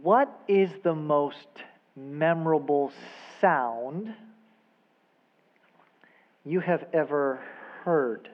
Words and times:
What 0.00 0.40
is 0.48 0.70
the 0.82 0.94
most 0.94 1.48
memorable 1.94 2.92
sound 3.42 4.14
you 6.46 6.60
have 6.60 6.86
ever 6.94 7.40
heard? 7.84 8.30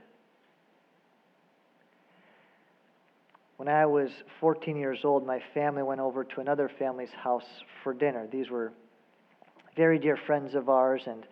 When 3.57 3.67
I 3.67 3.87
was 3.87 4.11
14 4.39 4.77
years 4.77 5.01
old, 5.03 5.27
my 5.27 5.43
family 5.53 5.83
went 5.83 6.01
over 6.01 6.23
to 6.23 6.41
another 6.41 6.71
family's 6.79 7.11
house 7.11 7.47
for 7.83 7.93
dinner. 7.93 8.29
These 8.31 8.51
were 8.51 8.73
very 9.75 9.99
dear 9.99 10.17
friends 10.17 10.55
of 10.55 10.69
ours, 10.69 11.03
and 11.07 11.27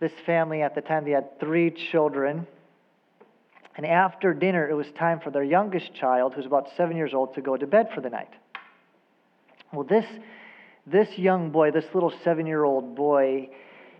this 0.00 0.12
family 0.24 0.62
at 0.62 0.74
the 0.74 0.80
time 0.80 1.04
they 1.04 1.10
had 1.10 1.38
three 1.38 1.70
children. 1.70 2.46
And 3.76 3.84
after 3.84 4.32
dinner, 4.32 4.66
it 4.66 4.74
was 4.74 4.86
time 4.98 5.20
for 5.20 5.30
their 5.30 5.44
youngest 5.44 5.92
child, 5.92 6.32
who's 6.32 6.46
about 6.46 6.68
seven 6.74 6.96
years 6.96 7.12
old, 7.12 7.34
to 7.34 7.42
go 7.42 7.54
to 7.54 7.66
bed 7.66 7.90
for 7.94 8.00
the 8.00 8.08
night. 8.08 8.30
Well, 9.76 9.84
this, 9.86 10.06
this 10.86 11.18
young 11.18 11.50
boy, 11.50 11.70
this 11.70 11.84
little 11.92 12.12
seven 12.24 12.46
year 12.46 12.64
old 12.64 12.96
boy, 12.96 13.50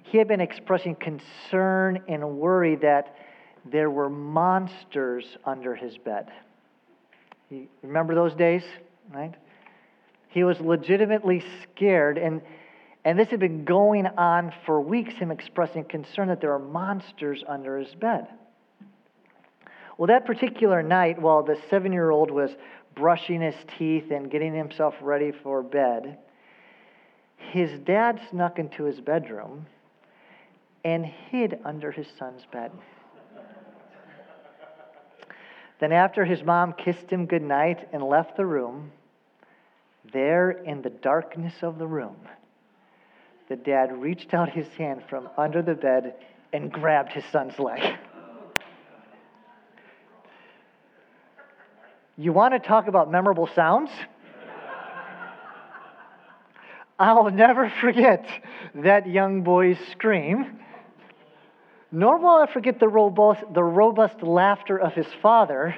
he 0.04 0.16
had 0.16 0.26
been 0.26 0.40
expressing 0.40 0.94
concern 0.94 2.02
and 2.08 2.38
worry 2.38 2.76
that 2.76 3.14
there 3.70 3.90
were 3.90 4.08
monsters 4.08 5.24
under 5.44 5.74
his 5.74 5.98
bed. 5.98 6.28
You 7.50 7.68
remember 7.82 8.14
those 8.14 8.34
days, 8.34 8.62
right? 9.12 9.34
He 10.28 10.44
was 10.44 10.58
legitimately 10.60 11.44
scared, 11.62 12.16
and, 12.16 12.40
and 13.04 13.18
this 13.18 13.28
had 13.28 13.40
been 13.40 13.64
going 13.64 14.06
on 14.06 14.52
for 14.64 14.80
weeks, 14.80 15.14
him 15.14 15.30
expressing 15.30 15.84
concern 15.84 16.28
that 16.28 16.40
there 16.40 16.52
are 16.52 16.58
monsters 16.58 17.44
under 17.46 17.78
his 17.78 17.94
bed. 17.94 18.28
Well, 19.98 20.06
that 20.08 20.24
particular 20.26 20.82
night, 20.82 21.20
while 21.20 21.42
the 21.42 21.56
seven 21.68 21.92
year 21.92 22.10
old 22.10 22.30
was 22.30 22.50
brushing 22.96 23.42
his 23.42 23.54
teeth 23.78 24.10
and 24.10 24.30
getting 24.30 24.54
himself 24.54 24.94
ready 25.00 25.30
for 25.30 25.62
bed, 25.62 26.18
his 27.36 27.78
dad 27.80 28.20
snuck 28.30 28.58
into 28.58 28.84
his 28.84 29.00
bedroom 29.00 29.66
and 30.84 31.04
hid 31.04 31.60
under 31.64 31.92
his 31.92 32.08
son's 32.18 32.44
bed. 32.50 32.72
Then, 35.78 35.92
after 35.92 36.24
his 36.24 36.42
mom 36.42 36.72
kissed 36.72 37.10
him 37.10 37.26
goodnight 37.26 37.88
and 37.92 38.02
left 38.02 38.36
the 38.36 38.46
room, 38.46 38.92
there 40.12 40.50
in 40.50 40.80
the 40.80 40.90
darkness 40.90 41.54
of 41.62 41.78
the 41.78 41.86
room, 41.86 42.16
the 43.48 43.56
dad 43.56 44.00
reached 44.00 44.32
out 44.32 44.48
his 44.48 44.68
hand 44.68 45.02
from 45.08 45.28
under 45.36 45.60
the 45.60 45.74
bed 45.74 46.14
and 46.52 46.72
grabbed 46.72 47.12
his 47.12 47.24
son's 47.26 47.58
leg. 47.58 47.98
You 52.16 52.32
want 52.32 52.54
to 52.54 52.60
talk 52.60 52.88
about 52.88 53.10
memorable 53.10 53.48
sounds? 53.54 53.90
I'll 56.98 57.30
never 57.30 57.70
forget 57.80 58.26
that 58.74 59.06
young 59.06 59.42
boy's 59.42 59.78
scream 59.90 60.60
nor 61.92 62.18
will 62.18 62.36
I 62.36 62.52
forget 62.52 62.80
the 62.80 62.88
robust, 62.88 63.44
the 63.52 63.62
robust 63.62 64.22
laughter 64.22 64.76
of 64.76 64.92
his 64.92 65.06
father, 65.22 65.76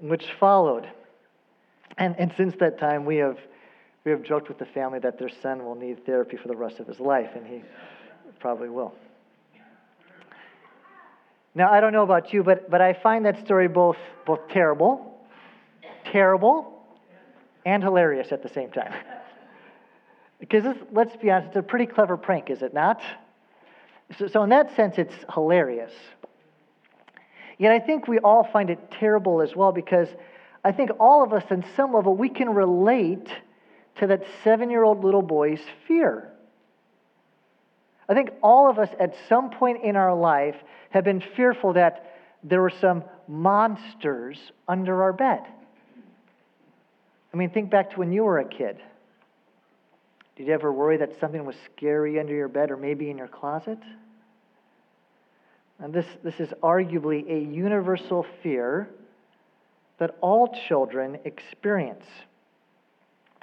which 0.00 0.24
followed. 0.40 0.88
And, 1.98 2.16
and 2.18 2.32
since 2.36 2.54
that 2.60 2.78
time, 2.78 3.04
we 3.04 3.16
have, 3.16 3.38
we 4.04 4.10
have 4.10 4.22
joked 4.22 4.48
with 4.48 4.58
the 4.58 4.66
family 4.66 4.98
that 5.00 5.18
their 5.18 5.30
son 5.42 5.64
will 5.64 5.74
need 5.74 6.04
therapy 6.06 6.36
for 6.36 6.48
the 6.48 6.56
rest 6.56 6.80
of 6.80 6.86
his 6.86 6.98
life, 6.98 7.30
and 7.34 7.46
he 7.46 7.62
probably 8.40 8.68
will. 8.68 8.94
Now, 11.54 11.70
I 11.70 11.80
don't 11.80 11.92
know 11.92 12.02
about 12.02 12.32
you, 12.32 12.42
but, 12.42 12.70
but 12.70 12.80
I 12.80 12.92
find 12.92 13.24
that 13.24 13.44
story 13.44 13.68
both, 13.68 13.96
both 14.26 14.40
terrible, 14.48 15.15
terrible, 16.16 16.72
and 17.66 17.82
hilarious 17.82 18.32
at 18.32 18.42
the 18.42 18.48
same 18.48 18.70
time. 18.70 18.94
Because 20.40 20.64
this, 20.64 20.76
let's 20.90 21.14
be 21.16 21.30
honest, 21.30 21.48
it's 21.48 21.56
a 21.56 21.62
pretty 21.62 21.84
clever 21.84 22.16
prank, 22.16 22.48
is 22.48 22.62
it 22.62 22.72
not? 22.72 23.02
So, 24.18 24.26
so, 24.26 24.42
in 24.42 24.48
that 24.48 24.74
sense, 24.76 24.94
it's 24.96 25.14
hilarious. 25.34 25.92
Yet 27.58 27.70
I 27.70 27.80
think 27.80 28.08
we 28.08 28.18
all 28.18 28.48
find 28.50 28.70
it 28.70 28.78
terrible 28.92 29.42
as 29.42 29.54
well 29.54 29.72
because 29.72 30.08
I 30.64 30.72
think 30.72 30.90
all 30.98 31.22
of 31.22 31.34
us, 31.34 31.44
on 31.50 31.66
some 31.76 31.92
level, 31.92 32.16
we 32.16 32.30
can 32.30 32.48
relate 32.48 33.28
to 33.96 34.06
that 34.06 34.22
seven 34.42 34.70
year 34.70 34.84
old 34.84 35.04
little 35.04 35.22
boy's 35.22 35.60
fear. 35.86 36.30
I 38.08 38.14
think 38.14 38.30
all 38.42 38.70
of 38.70 38.78
us 38.78 38.88
at 38.98 39.14
some 39.28 39.50
point 39.50 39.84
in 39.84 39.96
our 39.96 40.14
life 40.14 40.56
have 40.90 41.04
been 41.04 41.22
fearful 41.36 41.74
that 41.74 42.16
there 42.42 42.62
were 42.62 42.72
some 42.80 43.04
monsters 43.28 44.38
under 44.66 45.02
our 45.02 45.12
bed. 45.12 45.42
I 47.36 47.38
mean, 47.38 47.50
think 47.50 47.68
back 47.68 47.90
to 47.90 47.98
when 47.98 48.12
you 48.12 48.24
were 48.24 48.38
a 48.38 48.48
kid. 48.48 48.78
Did 50.36 50.46
you 50.46 50.54
ever 50.54 50.72
worry 50.72 50.96
that 50.96 51.20
something 51.20 51.44
was 51.44 51.54
scary 51.66 52.18
under 52.18 52.32
your 52.32 52.48
bed 52.48 52.70
or 52.70 52.78
maybe 52.78 53.10
in 53.10 53.18
your 53.18 53.28
closet? 53.28 53.78
And 55.78 55.92
this, 55.92 56.06
this 56.24 56.40
is 56.40 56.48
arguably 56.62 57.30
a 57.30 57.38
universal 57.38 58.24
fear 58.42 58.88
that 59.98 60.16
all 60.22 60.56
children 60.66 61.18
experience. 61.26 62.06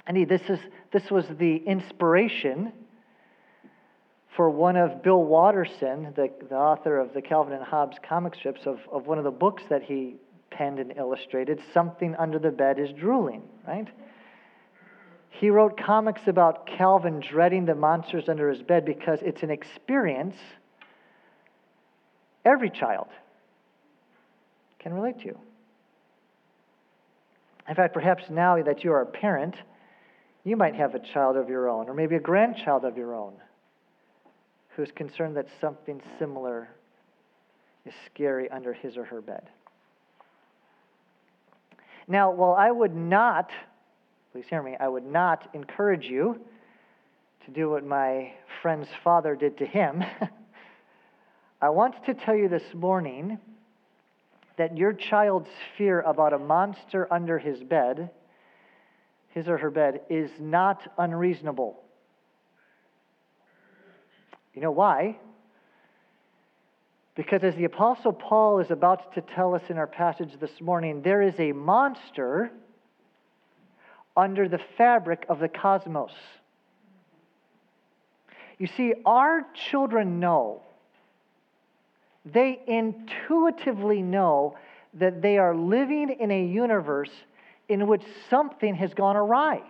Indeed, 0.08 0.28
this, 0.28 0.42
is, 0.48 0.58
this 0.92 1.08
was 1.08 1.26
the 1.38 1.58
inspiration 1.58 2.72
for 4.36 4.50
one 4.50 4.76
of 4.76 5.04
Bill 5.04 5.22
Watterson, 5.22 6.12
the, 6.16 6.30
the 6.48 6.56
author 6.56 6.98
of 6.98 7.14
the 7.14 7.22
Calvin 7.22 7.52
and 7.52 7.62
Hobbes 7.62 7.98
comic 8.08 8.34
strips, 8.34 8.62
of, 8.66 8.80
of 8.90 9.06
one 9.06 9.18
of 9.18 9.24
the 9.24 9.30
books 9.30 9.62
that 9.70 9.84
he 9.84 10.16
penned 10.54 10.78
and 10.78 10.96
illustrated, 10.96 11.60
Something 11.72 12.14
Under 12.16 12.38
the 12.38 12.50
Bed 12.50 12.78
is 12.78 12.90
Drooling, 12.92 13.42
right? 13.66 13.88
He 15.30 15.50
wrote 15.50 15.78
comics 15.78 16.22
about 16.26 16.66
Calvin 16.66 17.20
dreading 17.20 17.66
the 17.66 17.74
monsters 17.74 18.28
under 18.28 18.48
his 18.48 18.62
bed 18.62 18.84
because 18.84 19.18
it's 19.22 19.42
an 19.42 19.50
experience 19.50 20.36
every 22.44 22.70
child 22.70 23.08
can 24.78 24.94
relate 24.94 25.20
to. 25.20 25.34
In 27.68 27.74
fact, 27.74 27.94
perhaps 27.94 28.24
now 28.30 28.62
that 28.62 28.84
you 28.84 28.92
are 28.92 29.00
a 29.00 29.06
parent, 29.06 29.56
you 30.44 30.56
might 30.56 30.74
have 30.74 30.94
a 30.94 31.00
child 31.00 31.36
of 31.36 31.48
your 31.48 31.68
own, 31.68 31.88
or 31.88 31.94
maybe 31.94 32.14
a 32.14 32.20
grandchild 32.20 32.84
of 32.84 32.96
your 32.96 33.14
own, 33.14 33.32
who's 34.76 34.92
concerned 34.94 35.36
that 35.36 35.46
something 35.60 36.00
similar 36.18 36.68
is 37.86 37.94
scary 38.06 38.50
under 38.50 38.72
his 38.72 38.96
or 38.96 39.04
her 39.04 39.20
bed. 39.20 39.48
Now, 42.06 42.30
while 42.30 42.54
I 42.54 42.70
would 42.70 42.94
not 42.94 43.50
Please 44.34 44.46
hear 44.50 44.64
me. 44.64 44.74
I 44.80 44.88
would 44.88 45.06
not 45.06 45.48
encourage 45.54 46.06
you 46.06 46.40
to 47.44 47.52
do 47.52 47.70
what 47.70 47.86
my 47.86 48.32
friend's 48.62 48.88
father 49.04 49.36
did 49.36 49.58
to 49.58 49.64
him. 49.64 50.02
I 51.62 51.68
want 51.68 52.04
to 52.06 52.14
tell 52.14 52.34
you 52.34 52.48
this 52.48 52.74
morning 52.74 53.38
that 54.56 54.76
your 54.76 54.92
child's 54.92 55.50
fear 55.78 56.00
about 56.00 56.32
a 56.32 56.38
monster 56.40 57.06
under 57.12 57.38
his 57.38 57.62
bed, 57.62 58.10
his 59.28 59.46
or 59.46 59.56
her 59.56 59.70
bed, 59.70 60.00
is 60.10 60.32
not 60.40 60.82
unreasonable. 60.98 61.80
You 64.52 64.62
know 64.62 64.72
why? 64.72 65.16
Because 67.14 67.44
as 67.44 67.54
the 67.54 67.64
Apostle 67.64 68.12
Paul 68.12 68.58
is 68.58 68.70
about 68.70 69.14
to 69.14 69.20
tell 69.20 69.54
us 69.54 69.62
in 69.68 69.78
our 69.78 69.86
passage 69.86 70.36
this 70.40 70.60
morning, 70.60 71.02
there 71.02 71.22
is 71.22 71.38
a 71.38 71.52
monster 71.52 72.50
under 74.16 74.48
the 74.48 74.60
fabric 74.76 75.24
of 75.28 75.38
the 75.38 75.48
cosmos. 75.48 76.12
You 78.58 78.66
see, 78.66 78.94
our 79.04 79.46
children 79.54 80.20
know, 80.20 80.62
they 82.24 82.60
intuitively 82.66 84.02
know 84.02 84.56
that 84.94 85.22
they 85.22 85.38
are 85.38 85.54
living 85.54 86.16
in 86.20 86.30
a 86.30 86.44
universe 86.44 87.10
in 87.68 87.86
which 87.86 88.02
something 88.30 88.74
has 88.74 88.94
gone 88.94 89.16
awry. 89.16 89.62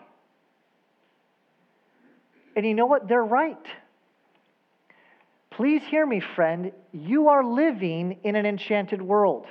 And 2.57 2.65
you 2.65 2.75
know 2.75 2.87
what? 2.87 3.09
They're 3.09 3.25
right. 3.25 3.67
Please 5.57 5.83
hear 5.85 6.05
me, 6.05 6.21
friend. 6.35 6.73
You 6.93 7.29
are 7.29 7.45
living 7.45 8.19
in 8.25 8.35
an 8.35 8.45
enchanted 8.45 9.01
world. 9.01 9.47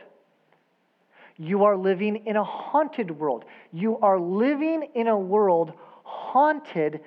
You 1.37 1.63
are 1.63 1.77
living 1.77 2.25
in 2.25 2.35
a 2.35 2.43
haunted 2.43 3.09
world. 3.11 3.45
You 3.71 3.97
are 3.99 4.19
living 4.19 4.89
in 4.95 5.07
a 5.07 5.17
world 5.17 5.71
haunted 6.03 6.99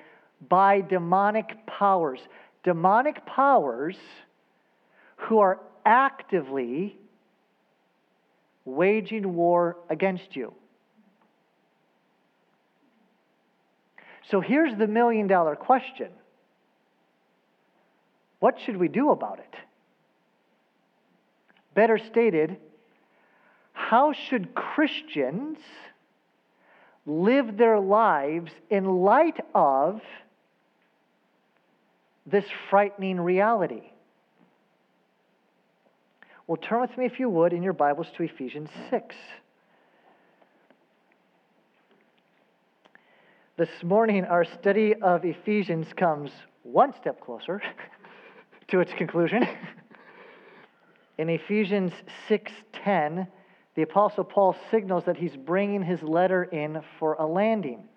by 0.49 0.81
demonic 0.81 1.65
powers. 1.67 2.19
Demonic 2.63 3.23
powers 3.25 3.97
who 5.17 5.39
are 5.39 5.59
actively 5.85 6.97
waging 8.65 9.35
war 9.35 9.77
against 9.89 10.35
you. 10.35 10.53
So 14.29 14.41
here's 14.41 14.77
the 14.77 14.87
million 14.87 15.27
dollar 15.27 15.55
question 15.55 16.09
What 18.39 18.59
should 18.59 18.77
we 18.77 18.87
do 18.87 19.11
about 19.11 19.39
it? 19.39 19.55
Better 21.73 21.97
stated, 21.97 22.57
how 23.73 24.13
should 24.13 24.53
Christians 24.53 25.57
live 27.05 27.57
their 27.57 27.79
lives 27.79 28.51
in 28.69 28.85
light 28.85 29.39
of 29.55 30.01
this 32.25 32.45
frightening 32.69 33.19
reality? 33.19 33.83
Well, 36.47 36.57
turn 36.57 36.81
with 36.81 36.97
me, 36.97 37.05
if 37.05 37.19
you 37.19 37.29
would, 37.29 37.53
in 37.53 37.61
your 37.63 37.73
Bibles 37.73 38.07
to 38.17 38.23
Ephesians 38.23 38.69
6. 38.89 39.15
This 43.57 43.69
morning, 43.83 44.23
our 44.25 44.45
study 44.45 44.95
of 44.95 45.25
Ephesians 45.25 45.87
comes 45.95 46.31
one 46.63 46.93
step 47.01 47.19
closer 47.19 47.61
to 48.69 48.79
its 48.79 48.93
conclusion. 48.93 49.47
In 51.17 51.29
Ephesians 51.29 51.93
6:10, 52.29 53.27
the 53.75 53.81
apostle 53.81 54.23
Paul 54.23 54.55
signals 54.71 55.05
that 55.05 55.17
he's 55.17 55.35
bringing 55.35 55.83
his 55.83 56.01
letter 56.03 56.43
in 56.43 56.81
for 56.99 57.13
a 57.13 57.25
landing. 57.25 57.87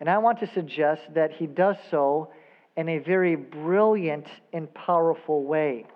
And 0.00 0.10
I 0.10 0.18
want 0.18 0.40
to 0.40 0.46
suggest 0.46 1.02
that 1.14 1.32
he 1.32 1.46
does 1.46 1.76
so 1.90 2.30
in 2.76 2.88
a 2.88 2.98
very 2.98 3.36
brilliant 3.36 4.26
and 4.52 4.72
powerful 4.74 5.44
way. 5.44 5.86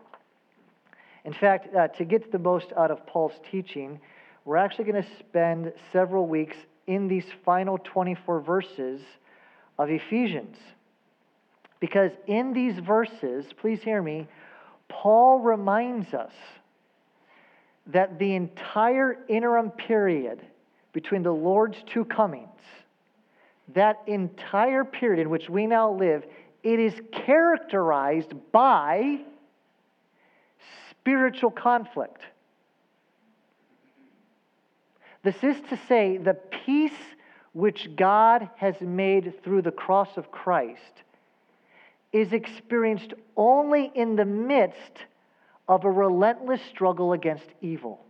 In 1.24 1.32
fact, 1.32 1.74
uh, 1.74 1.88
to 1.88 2.04
get 2.04 2.32
the 2.32 2.38
most 2.38 2.72
out 2.76 2.90
of 2.90 3.06
Paul's 3.06 3.38
teaching, 3.50 4.00
we're 4.44 4.56
actually 4.56 4.84
going 4.84 5.02
to 5.02 5.08
spend 5.18 5.72
several 5.92 6.26
weeks 6.26 6.56
in 6.86 7.08
these 7.08 7.26
final 7.44 7.78
24 7.78 8.40
verses 8.40 9.02
of 9.78 9.90
Ephesians. 9.90 10.56
Because 11.80 12.10
in 12.26 12.52
these 12.52 12.78
verses, 12.78 13.46
please 13.60 13.82
hear 13.82 14.02
me, 14.02 14.26
Paul 14.88 15.40
reminds 15.40 16.12
us 16.14 16.32
that 17.86 18.18
the 18.18 18.34
entire 18.34 19.18
interim 19.28 19.70
period 19.70 20.40
between 20.92 21.22
the 21.22 21.32
Lord's 21.32 21.78
two 21.86 22.04
comings, 22.04 22.48
that 23.74 24.02
entire 24.06 24.84
period 24.84 25.20
in 25.20 25.30
which 25.30 25.48
we 25.48 25.66
now 25.66 25.92
live, 25.92 26.24
it 26.62 26.80
is 26.80 26.94
characterized 27.12 28.32
by 28.50 29.20
spiritual 30.90 31.50
conflict. 31.50 32.20
This 35.22 35.36
is 35.42 35.56
to 35.70 35.78
say, 35.88 36.16
the 36.16 36.34
peace 36.34 36.92
which 37.52 37.94
God 37.96 38.48
has 38.56 38.80
made 38.80 39.42
through 39.42 39.62
the 39.62 39.70
cross 39.70 40.16
of 40.16 40.30
Christ 40.30 41.02
is 42.12 42.32
experienced 42.32 43.12
only 43.36 43.90
in 43.94 44.16
the 44.16 44.24
midst 44.24 45.04
of 45.68 45.84
a 45.84 45.90
relentless 45.90 46.60
struggle 46.70 47.12
against 47.12 47.46
evil. 47.60 48.04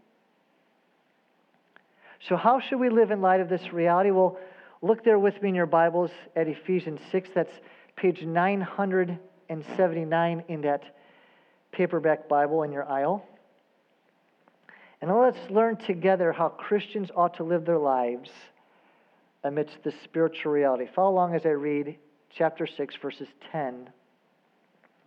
So, 2.28 2.36
how 2.36 2.60
should 2.60 2.78
we 2.78 2.90
live 2.90 3.10
in 3.10 3.20
light 3.20 3.40
of 3.40 3.48
this 3.48 3.72
reality? 3.72 4.10
Well, 4.10 4.38
look 4.82 5.04
there 5.04 5.18
with 5.18 5.42
me 5.42 5.48
in 5.50 5.54
your 5.54 5.66
Bibles 5.66 6.10
at 6.36 6.48
Ephesians 6.48 7.00
6. 7.10 7.30
That's 7.34 7.52
page 7.96 8.22
979 8.22 10.44
in 10.48 10.60
that 10.62 10.82
paperback 11.72 12.28
Bible 12.28 12.62
in 12.62 12.72
your 12.72 12.88
aisle. 12.88 13.24
And 15.00 15.16
let's 15.16 15.50
learn 15.50 15.76
together 15.76 16.32
how 16.32 16.48
Christians 16.48 17.10
ought 17.14 17.36
to 17.36 17.44
live 17.44 17.64
their 17.64 17.78
lives 17.78 18.30
amidst 19.44 19.76
this 19.84 19.94
spiritual 20.02 20.50
reality. 20.52 20.86
Follow 20.92 21.12
along 21.12 21.34
as 21.34 21.46
I 21.46 21.50
read 21.50 21.96
chapter 22.34 22.66
6, 22.66 22.94
verses 22.96 23.28
10 23.52 23.90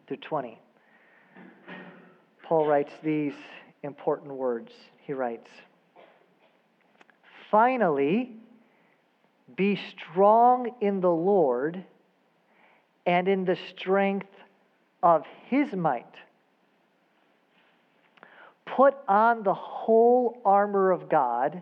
through 0.08 0.18
20. 0.18 0.60
Paul 2.44 2.68
writes 2.68 2.92
these 3.04 3.34
important 3.84 4.34
words. 4.34 4.72
He 5.06 5.14
writes, 5.14 5.50
Finally, 7.50 8.32
be 9.56 9.80
strong 9.92 10.72
in 10.82 11.02
the 11.02 11.12
Lord 11.12 11.84
and 13.06 13.28
in 13.28 13.46
the 13.46 13.58
strength 13.76 14.28
of 15.04 15.24
his 15.48 15.74
might. 15.74 16.14
Put 18.66 18.96
on 19.08 19.44
the 19.44 19.54
whole 19.54 20.42
armor 20.46 20.92
of 20.92 21.10
God 21.10 21.62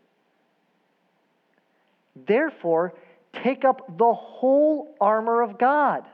Therefore, 2.15 2.93
take 3.43 3.63
up 3.63 3.97
the 3.97 4.13
whole 4.13 4.95
armor 4.99 5.41
of 5.41 5.57
God, 5.57 6.05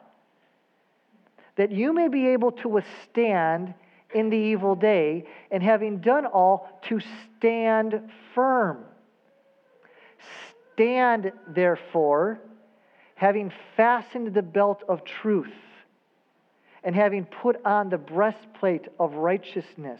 that 1.56 1.72
you 1.72 1.94
may 1.94 2.08
be 2.08 2.28
able 2.28 2.52
to 2.52 2.70
withstand 2.70 3.74
in 4.14 4.30
the 4.30 4.38
evil 4.38 4.76
day, 4.76 5.26
and 5.52 5.62
having 5.62 6.00
done 6.00 6.26
all, 6.26 6.80
to 6.84 7.00
stand 7.38 8.10
firm. 8.34 8.86
Stand, 10.74 11.34
therefore, 11.48 12.40
having 13.16 13.52
fastened 13.76 14.34
the 14.34 14.42
belt 14.42 14.84
of 14.88 15.04
truth, 15.04 15.52
and 16.84 16.96
having 16.96 17.26
put 17.26 17.64
on 17.66 17.90
the 17.90 17.98
breastplate 17.98 18.88
of 19.00 19.16
righteousness 19.16 20.00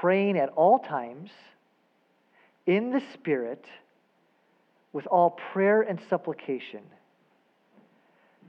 praying 0.00 0.38
at 0.38 0.50
all 0.50 0.78
times 0.78 1.30
in 2.66 2.90
the 2.90 3.02
Spirit 3.14 3.64
with 4.92 5.06
all 5.06 5.38
prayer 5.52 5.82
and 5.82 6.00
supplication. 6.08 6.80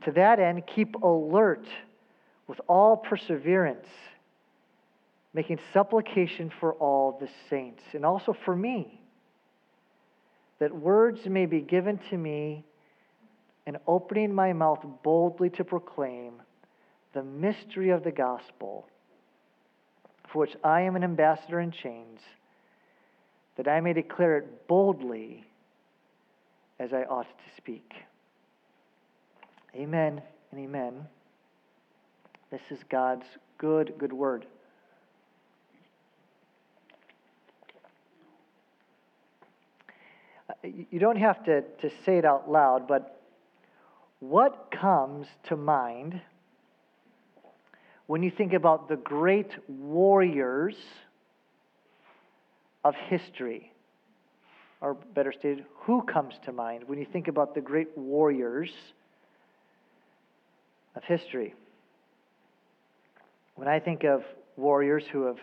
To 0.05 0.11
that 0.11 0.39
end, 0.39 0.63
keep 0.67 0.95
alert 0.95 1.65
with 2.47 2.59
all 2.67 2.97
perseverance, 2.97 3.87
making 5.33 5.59
supplication 5.73 6.51
for 6.59 6.73
all 6.73 7.17
the 7.19 7.27
saints, 7.49 7.83
and 7.93 8.05
also 8.05 8.35
for 8.45 8.55
me, 8.55 9.01
that 10.59 10.73
words 10.73 11.25
may 11.25 11.45
be 11.45 11.61
given 11.61 11.99
to 12.09 12.17
me, 12.17 12.63
and 13.65 13.77
opening 13.85 14.33
my 14.33 14.53
mouth 14.53 14.83
boldly 15.03 15.49
to 15.49 15.63
proclaim 15.63 16.41
the 17.13 17.23
mystery 17.23 17.89
of 17.89 18.03
the 18.03 18.11
gospel 18.11 18.87
for 20.31 20.39
which 20.39 20.55
I 20.63 20.81
am 20.81 20.95
an 20.95 21.03
ambassador 21.03 21.59
in 21.59 21.71
chains, 21.71 22.19
that 23.55 23.67
I 23.67 23.81
may 23.81 23.93
declare 23.93 24.37
it 24.37 24.67
boldly 24.67 25.45
as 26.79 26.93
I 26.93 27.03
ought 27.03 27.23
to 27.23 27.55
speak. 27.55 27.93
Amen 29.75 30.21
and 30.51 30.61
amen. 30.61 31.07
This 32.51 32.61
is 32.69 32.79
God's 32.89 33.25
good, 33.57 33.93
good 33.97 34.13
word. 34.13 34.45
Uh, 40.49 40.53
you 40.63 40.99
don't 40.99 41.17
have 41.17 41.43
to, 41.45 41.61
to 41.61 41.89
say 42.05 42.17
it 42.17 42.25
out 42.25 42.49
loud, 42.49 42.87
but 42.87 43.21
what 44.19 44.71
comes 44.71 45.27
to 45.47 45.55
mind? 45.55 46.21
When 48.07 48.23
you 48.23 48.31
think 48.31 48.53
about 48.53 48.87
the 48.87 48.95
great 48.95 49.51
warriors 49.67 50.75
of 52.83 52.95
history, 53.09 53.71
or 54.79 54.93
better 54.93 55.33
stated, 55.37 55.65
who 55.81 56.01
comes 56.03 56.33
to 56.45 56.51
mind 56.51 56.83
when 56.87 56.97
you 56.97 57.05
think 57.05 57.27
about 57.27 57.53
the 57.53 57.61
great 57.61 57.89
warriors 57.97 58.71
of 60.95 61.03
history? 61.03 61.53
When 63.55 63.67
I 63.67 63.79
think 63.79 64.03
of 64.03 64.23
warriors 64.55 65.03
who 65.11 65.23
have 65.23 65.39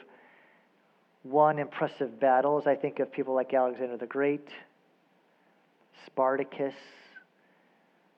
won 1.23 1.59
impressive 1.59 2.19
battles, 2.19 2.67
I 2.67 2.77
think 2.77 2.99
of 2.99 3.13
people 3.13 3.35
like 3.35 3.53
Alexander 3.53 3.97
the 3.97 4.07
Great, 4.07 4.49
Spartacus, 6.07 6.75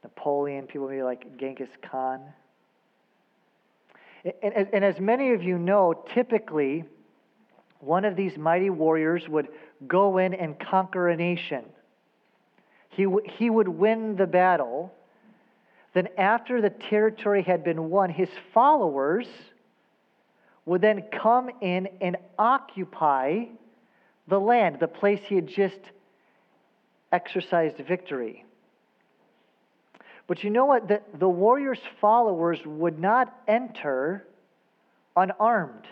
Napoleon, 0.03 0.67
people 0.67 0.89
maybe 0.89 1.03
like 1.03 1.37
Genghis 1.39 1.69
Khan. 1.91 2.21
And, 4.43 4.69
and, 4.73 4.85
as 4.85 4.99
many 4.99 5.33
of 5.33 5.43
you 5.43 5.57
know, 5.57 6.05
typically, 6.13 6.85
one 7.79 8.05
of 8.05 8.17
these 8.17 8.37
mighty 8.37 8.71
warriors 8.71 9.29
would 9.29 9.49
go 9.87 10.19
in 10.19 10.35
and 10.35 10.59
conquer 10.59 11.09
a 11.09 11.17
nation. 11.17 11.65
He, 12.89 13.05
w- 13.05 13.25
he 13.39 13.51
would 13.51 13.69
win 13.69 14.17
the 14.17 14.27
battle. 14.27 14.93
Then, 15.93 16.09
after 16.19 16.61
the 16.61 16.71
territory 16.71 17.43
had 17.43 17.63
been 17.63 17.91
won, 17.91 18.11
his 18.11 18.31
followers 18.53 19.29
would 20.65 20.81
then 20.81 21.05
come 21.13 21.51
in 21.61 21.89
and 22.01 22.17
occupy 22.39 23.45
the 24.27 24.41
land, 24.41 24.81
the 24.81 24.89
place 24.89 25.21
he 25.27 25.37
had 25.37 25.47
just 25.47 25.79
exercised 27.13 27.77
victory. 27.77 28.46
But 30.27 30.43
you 30.43 30.51
know 30.51 30.67
what? 30.67 30.89
The, 30.89 31.03
the 31.19 31.29
warrior's 31.29 31.81
followers 32.01 32.59
would 32.65 32.99
not 32.99 33.35
enter 33.47 34.27
unarmed. 35.17 35.87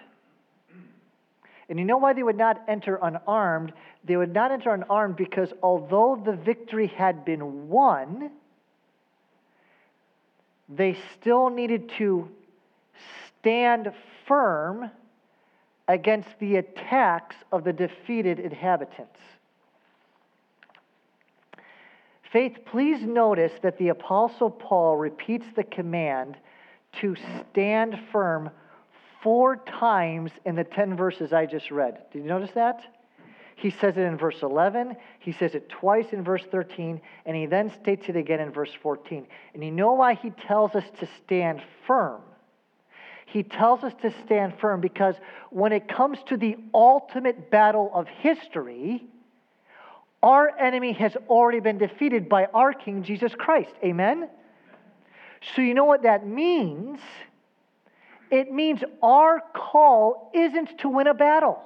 And 1.68 1.78
you 1.78 1.84
know 1.84 1.96
why 1.96 2.12
they 2.12 2.22
would 2.22 2.36
not 2.36 2.62
enter 2.68 2.98
unarmed? 3.00 3.72
They 4.04 4.16
would 4.16 4.34
not 4.34 4.52
enter 4.52 4.74
unarmed 4.74 5.16
because 5.16 5.52
although 5.62 6.20
the 6.22 6.32
victory 6.32 6.88
had 6.88 7.24
been 7.24 7.68
won, 7.68 8.30
they 10.68 10.98
still 11.18 11.48
needed 11.48 11.90
to 11.98 12.28
stand 13.40 13.92
firm 14.26 14.90
against 15.88 16.28
the 16.38 16.56
attacks 16.56 17.36
of 17.52 17.64
the 17.64 17.72
defeated 17.72 18.38
inhabitants. 18.38 19.18
Faith, 22.34 22.64
please 22.64 23.00
notice 23.00 23.52
that 23.62 23.78
the 23.78 23.90
Apostle 23.90 24.50
Paul 24.50 24.96
repeats 24.96 25.46
the 25.54 25.62
command 25.62 26.36
to 27.00 27.14
stand 27.52 27.96
firm 28.10 28.50
four 29.22 29.54
times 29.54 30.32
in 30.44 30.56
the 30.56 30.64
10 30.64 30.96
verses 30.96 31.32
I 31.32 31.46
just 31.46 31.70
read. 31.70 31.96
Did 32.12 32.24
you 32.24 32.28
notice 32.28 32.50
that? 32.56 32.80
He 33.54 33.70
says 33.70 33.96
it 33.96 34.00
in 34.00 34.18
verse 34.18 34.42
11, 34.42 34.96
he 35.20 35.30
says 35.30 35.54
it 35.54 35.68
twice 35.68 36.06
in 36.10 36.24
verse 36.24 36.42
13, 36.50 37.00
and 37.24 37.36
he 37.36 37.46
then 37.46 37.70
states 37.80 38.08
it 38.08 38.16
again 38.16 38.40
in 38.40 38.50
verse 38.50 38.72
14. 38.82 39.28
And 39.54 39.62
you 39.62 39.70
know 39.70 39.92
why 39.92 40.14
he 40.14 40.30
tells 40.30 40.74
us 40.74 40.84
to 40.98 41.08
stand 41.24 41.62
firm? 41.86 42.20
He 43.26 43.44
tells 43.44 43.84
us 43.84 43.92
to 44.02 44.12
stand 44.24 44.54
firm 44.58 44.80
because 44.80 45.14
when 45.50 45.72
it 45.72 45.86
comes 45.86 46.18
to 46.26 46.36
the 46.36 46.56
ultimate 46.74 47.52
battle 47.52 47.92
of 47.94 48.08
history, 48.08 49.06
our 50.24 50.58
enemy 50.58 50.94
has 50.94 51.14
already 51.28 51.60
been 51.60 51.76
defeated 51.76 52.30
by 52.30 52.46
our 52.46 52.72
King 52.72 53.02
Jesus 53.02 53.34
Christ. 53.36 53.74
Amen? 53.84 54.30
So, 55.54 55.60
you 55.60 55.74
know 55.74 55.84
what 55.84 56.04
that 56.04 56.26
means? 56.26 56.98
It 58.30 58.50
means 58.50 58.82
our 59.02 59.42
call 59.54 60.30
isn't 60.34 60.78
to 60.78 60.88
win 60.88 61.08
a 61.08 61.14
battle. 61.14 61.62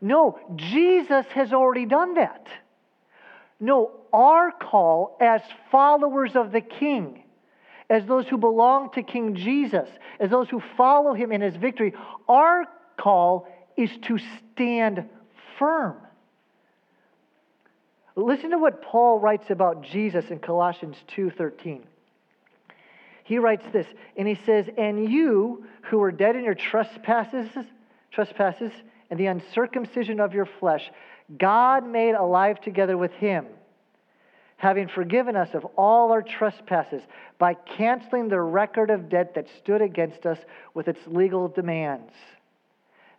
No, 0.00 0.38
Jesus 0.56 1.26
has 1.34 1.52
already 1.52 1.84
done 1.84 2.14
that. 2.14 2.46
No, 3.60 3.90
our 4.14 4.52
call 4.52 5.18
as 5.20 5.42
followers 5.70 6.36
of 6.36 6.52
the 6.52 6.62
King, 6.62 7.22
as 7.90 8.06
those 8.06 8.26
who 8.26 8.38
belong 8.38 8.92
to 8.92 9.02
King 9.02 9.34
Jesus, 9.34 9.90
as 10.18 10.30
those 10.30 10.48
who 10.48 10.62
follow 10.78 11.12
him 11.12 11.32
in 11.32 11.42
his 11.42 11.54
victory, 11.54 11.92
our 12.30 12.64
call 12.96 13.46
is 13.76 13.90
to 14.04 14.18
stand 14.54 15.04
firm. 15.60 15.94
Listen 18.16 18.50
to 18.50 18.58
what 18.58 18.82
Paul 18.82 19.20
writes 19.20 19.50
about 19.50 19.82
Jesus 19.82 20.30
in 20.30 20.40
Colossians 20.40 20.96
2:13. 21.08 21.86
He 23.22 23.38
writes 23.38 23.64
this, 23.70 23.86
and 24.16 24.26
he 24.26 24.34
says, 24.34 24.68
"And 24.76 25.08
you 25.08 25.64
who 25.82 25.98
were 25.98 26.10
dead 26.10 26.34
in 26.34 26.42
your 26.42 26.54
trespasses, 26.54 27.56
trespasses 28.10 28.72
and 29.10 29.20
the 29.20 29.26
uncircumcision 29.26 30.18
of 30.18 30.34
your 30.34 30.46
flesh, 30.46 30.90
God 31.38 31.86
made 31.86 32.14
alive 32.14 32.60
together 32.60 32.96
with 32.96 33.12
him, 33.12 33.46
having 34.56 34.88
forgiven 34.88 35.36
us 35.36 35.54
of 35.54 35.64
all 35.76 36.10
our 36.10 36.22
trespasses 36.22 37.06
by 37.38 37.54
canceling 37.54 38.28
the 38.28 38.40
record 38.40 38.90
of 38.90 39.08
debt 39.08 39.34
that 39.34 39.48
stood 39.48 39.82
against 39.82 40.26
us 40.26 40.44
with 40.74 40.88
its 40.88 41.06
legal 41.06 41.48
demands." 41.48 42.12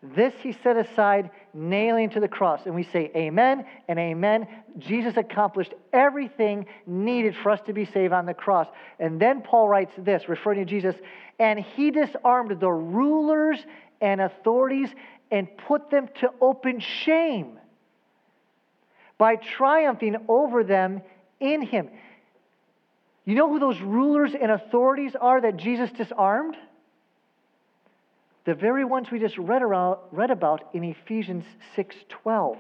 This 0.04 0.34
he 0.42 0.54
set 0.64 0.78
aside, 0.78 1.30
nailing 1.54 2.10
to 2.12 2.20
the 2.20 2.28
cross. 2.28 2.62
And 2.66 2.74
we 2.74 2.84
say, 2.84 3.12
Amen 3.16 3.66
and 3.88 4.00
Amen. 4.00 4.48
Jesus 4.80 5.16
accomplished 5.16 5.74
everything 5.94 6.66
needed 6.88 7.36
for 7.36 7.52
us 7.52 7.62
to 7.68 7.74
be 7.74 7.86
saved 7.86 8.12
on 8.12 8.26
the 8.26 8.34
cross. 8.34 8.68
And 9.00 9.20
then 9.20 9.42
Paul 9.42 9.70
writes 9.70 9.92
this, 9.98 10.28
referring 10.28 10.66
to 10.66 10.66
Jesus, 10.66 10.96
and 11.38 11.60
he 11.60 11.92
disarmed 11.92 12.60
the 12.60 12.72
rulers 12.72 13.60
and 14.02 14.22
authorities 14.22 14.90
and 15.30 15.48
put 15.68 15.92
them 15.92 16.10
to 16.22 16.32
open 16.42 16.80
shame 16.80 17.60
by 19.20 19.36
triumphing 19.36 20.16
over 20.28 20.64
them 20.64 21.02
in 21.40 21.62
him. 21.62 21.90
You 23.24 23.36
know 23.36 23.50
who 23.50 23.60
those 23.60 23.80
rulers 23.80 24.34
and 24.34 24.52
authorities 24.52 25.16
are 25.20 25.40
that 25.42 25.58
Jesus 25.58 25.92
disarmed? 25.92 26.58
The 28.46 28.56
very 28.56 28.84
ones 28.84 29.12
we 29.12 29.20
just 29.20 29.38
read, 29.38 29.62
around, 29.62 30.00
read 30.12 30.32
about 30.32 30.74
in 30.74 30.84
Ephesians 30.84 31.46
6:12. 31.76 32.58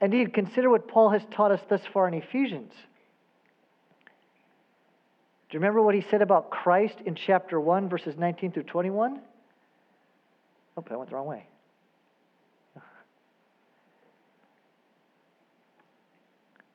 Indeed, 0.00 0.32
consider 0.32 0.70
what 0.70 0.88
Paul 0.88 1.10
has 1.10 1.24
taught 1.30 1.52
us 1.52 1.60
thus 1.68 1.84
far 1.92 2.08
in 2.08 2.14
Ephesians. 2.14 2.72
Do 5.48 5.56
you 5.56 5.60
remember 5.60 5.82
what 5.82 5.94
he 5.94 6.00
said 6.00 6.22
about 6.22 6.50
Christ 6.50 6.96
in 7.04 7.14
chapter 7.14 7.60
1, 7.60 7.88
verses 7.90 8.16
19 8.16 8.52
through 8.52 8.62
21? 8.64 9.20
Oh, 10.76 10.84
I 10.90 10.96
went 10.96 11.10
the 11.10 11.16
wrong 11.16 11.26
way. 11.26 11.44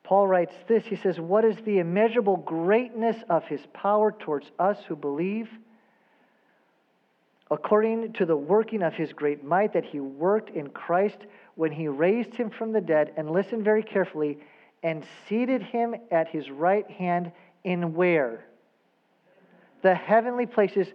Paul 0.04 0.28
writes 0.28 0.54
this 0.68 0.84
He 0.86 0.94
says, 0.96 1.18
What 1.18 1.44
is 1.44 1.56
the 1.66 1.80
immeasurable 1.80 2.36
greatness 2.36 3.16
of 3.28 3.44
his 3.44 3.60
power 3.74 4.12
towards 4.12 4.50
us 4.58 4.78
who 4.86 4.94
believe? 4.94 5.50
According 7.50 8.12
to 8.14 8.26
the 8.26 8.36
working 8.36 8.82
of 8.82 8.94
his 8.94 9.12
great 9.12 9.44
might 9.44 9.72
that 9.72 9.84
he 9.84 10.00
worked 10.00 10.50
in 10.50 10.68
Christ 10.70 11.18
when 11.54 11.72
he 11.72 11.88
raised 11.88 12.34
him 12.34 12.50
from 12.50 12.72
the 12.72 12.80
dead, 12.80 13.12
and 13.16 13.30
listen 13.30 13.64
very 13.64 13.82
carefully, 13.82 14.38
and 14.82 15.04
seated 15.28 15.62
him 15.62 15.94
at 16.10 16.28
his 16.28 16.50
right 16.50 16.88
hand 16.90 17.32
in 17.64 17.94
where? 17.94 18.44
The 19.82 19.94
heavenly 19.94 20.46
places, 20.46 20.86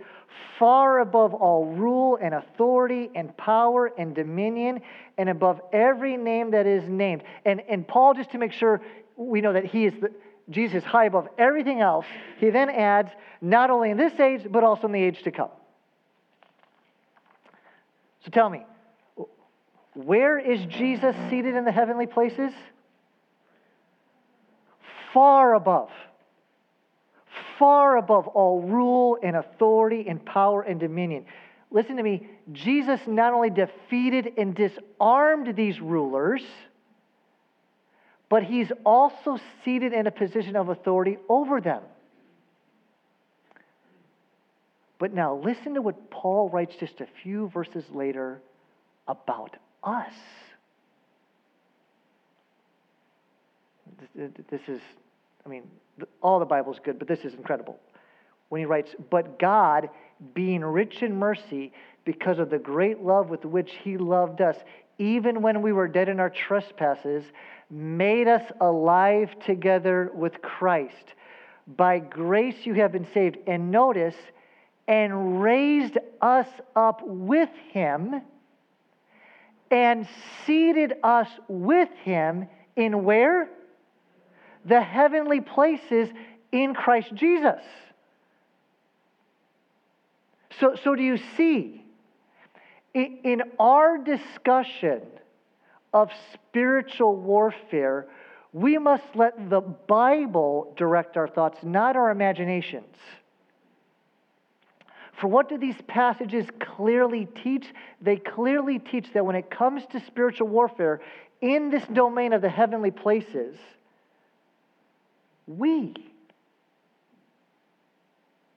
far 0.58 1.00
above 1.00 1.34
all 1.34 1.66
rule 1.66 2.18
and 2.22 2.34
authority 2.34 3.10
and 3.16 3.36
power 3.36 3.92
and 3.98 4.16
dominion, 4.16 4.82
and 5.18 5.30
above 5.30 5.60
every 5.74 6.16
name 6.16 6.52
that 6.52 6.66
is 6.66 6.88
named. 6.88 7.24
And, 7.46 7.62
and 7.68 7.88
Paul, 7.88 8.14
just 8.14 8.32
to 8.32 8.38
make 8.38 8.54
sure 8.54 8.82
we 9.18 9.42
know 9.42 9.54
that 9.54 9.66
he 9.66 9.86
is 9.86 9.94
the, 10.00 10.12
Jesus 10.50 10.84
high 10.84 11.06
above 11.06 11.28
everything 11.38 11.82
else, 11.82 12.06
he 12.40 12.50
then 12.50 12.70
adds, 12.70 13.10
not 13.42 13.70
only 13.70 13.90
in 13.90 13.98
this 13.98 14.20
age, 14.20 14.46
but 14.50 14.64
also 14.64 14.88
in 14.88 14.94
the 14.94 15.02
age 15.02 15.24
to 15.24 15.32
come. 15.32 15.50
So 18.24 18.32
tell 18.32 18.50
me, 18.50 18.66
where 19.94 20.40
is 20.40 20.66
Jesus 20.66 21.16
seated 21.30 21.56
in 21.56 21.66
the 21.66 21.72
heavenly 21.72 22.08
places? 22.08 22.52
Far 25.14 25.54
above. 25.54 25.90
Far 27.60 27.98
above 27.98 28.28
all 28.28 28.62
rule 28.62 29.18
and 29.22 29.36
authority 29.36 30.06
and 30.08 30.24
power 30.26 30.62
and 30.62 30.80
dominion. 30.80 31.26
Listen 31.70 31.98
to 31.98 32.04
me. 32.04 32.28
Jesus 32.52 33.00
not 33.08 33.34
only 33.34 33.50
defeated 33.50 34.34
and 34.38 34.56
disarmed 34.56 35.56
these 35.56 35.80
rulers, 35.80 36.42
but 38.30 38.44
he's 38.44 38.72
also 38.86 39.38
seated 39.64 39.94
in 39.94 40.08
a 40.08 40.12
position 40.12 40.56
of 40.56 40.70
authority 40.70 41.18
over 41.30 41.62
them. 41.62 41.84
But 45.00 45.14
now 45.14 45.36
listen 45.36 45.74
to 45.74 45.82
what 45.82 46.10
Paul 46.10 46.50
writes 46.50 46.76
just 46.80 47.02
a 47.02 47.08
few 47.24 47.50
verses 47.50 47.84
later 47.92 48.42
about 49.08 49.58
us. 49.84 50.14
This 54.16 54.62
is, 54.68 54.82
I 55.46 55.50
mean, 55.50 55.64
all 56.22 56.40
the 56.40 56.46
Bible 56.46 56.74
is 56.74 56.80
good, 56.84 57.00
but 57.00 57.08
this 57.08 57.20
is 57.20 57.34
incredible. 57.34 57.80
When 58.50 58.60
he 58.60 58.66
writes, 58.66 58.96
But 59.10 59.40
God, 59.40 59.90
being 60.34 60.62
rich 60.62 61.02
in 61.02 61.18
mercy, 61.18 61.74
because 62.06 62.40
of 62.40 62.50
the 62.50 62.60
great 62.60 63.02
love 63.02 63.30
with 63.30 63.46
which 63.46 63.72
he 63.84 63.98
loved 63.98 64.42
us, 64.42 64.58
even 64.98 65.42
when 65.42 65.62
we 65.62 65.72
were 65.74 65.88
dead 65.88 66.10
in 66.10 66.20
our 66.20 66.30
trespasses, 66.30 67.24
made 67.70 68.28
us 68.28 68.44
alive 68.62 69.30
together 69.46 70.12
with 70.14 70.42
Christ. 70.42 71.14
By 71.66 72.00
grace 72.00 72.66
you 72.66 72.74
have 72.76 72.92
been 72.92 73.08
saved. 73.14 73.38
And 73.48 73.72
notice, 73.72 74.16
and 74.88 75.42
raised 75.42 75.98
us 76.22 76.48
up 76.76 77.02
with 77.04 77.50
him 77.72 78.22
and 79.72 80.08
seated 80.46 80.94
us 81.04 81.28
with 81.48 81.90
him 82.04 82.48
in 82.76 83.04
where? 83.04 83.50
The 84.66 84.82
heavenly 84.82 85.42
places 85.42 86.10
in 86.52 86.74
Christ 86.74 87.14
Jesus. 87.16 87.62
So, 90.60 90.76
so 90.84 90.96
do 90.96 91.02
you 91.02 91.18
see? 91.38 91.84
In, 92.94 93.20
in 93.24 93.42
our 93.60 93.98
discussion 93.98 95.02
of 95.94 96.10
spiritual 96.34 97.16
warfare, 97.16 98.08
we 98.52 98.78
must 98.78 99.04
let 99.16 99.50
the 99.50 99.62
Bible 99.62 100.74
direct 100.78 101.18
our 101.18 101.28
thoughts, 101.28 101.58
not 101.64 101.96
our 101.96 102.12
imaginations. 102.12 102.96
For 105.20 105.28
what 105.28 105.48
do 105.48 105.58
these 105.58 105.76
passages 105.88 106.46
clearly 106.60 107.28
teach? 107.44 107.66
They 108.02 108.18
clearly 108.18 108.80
teach 108.80 109.14
that 109.14 109.26
when 109.26 109.36
it 109.36 109.50
comes 109.50 109.84
to 109.92 110.04
spiritual 110.06 110.48
warfare 110.48 111.02
in 111.42 111.70
this 111.70 111.84
domain 111.86 112.34
of 112.34 112.42
the 112.42 112.50
heavenly 112.50 112.92
places, 112.92 113.58
we, 115.46 115.94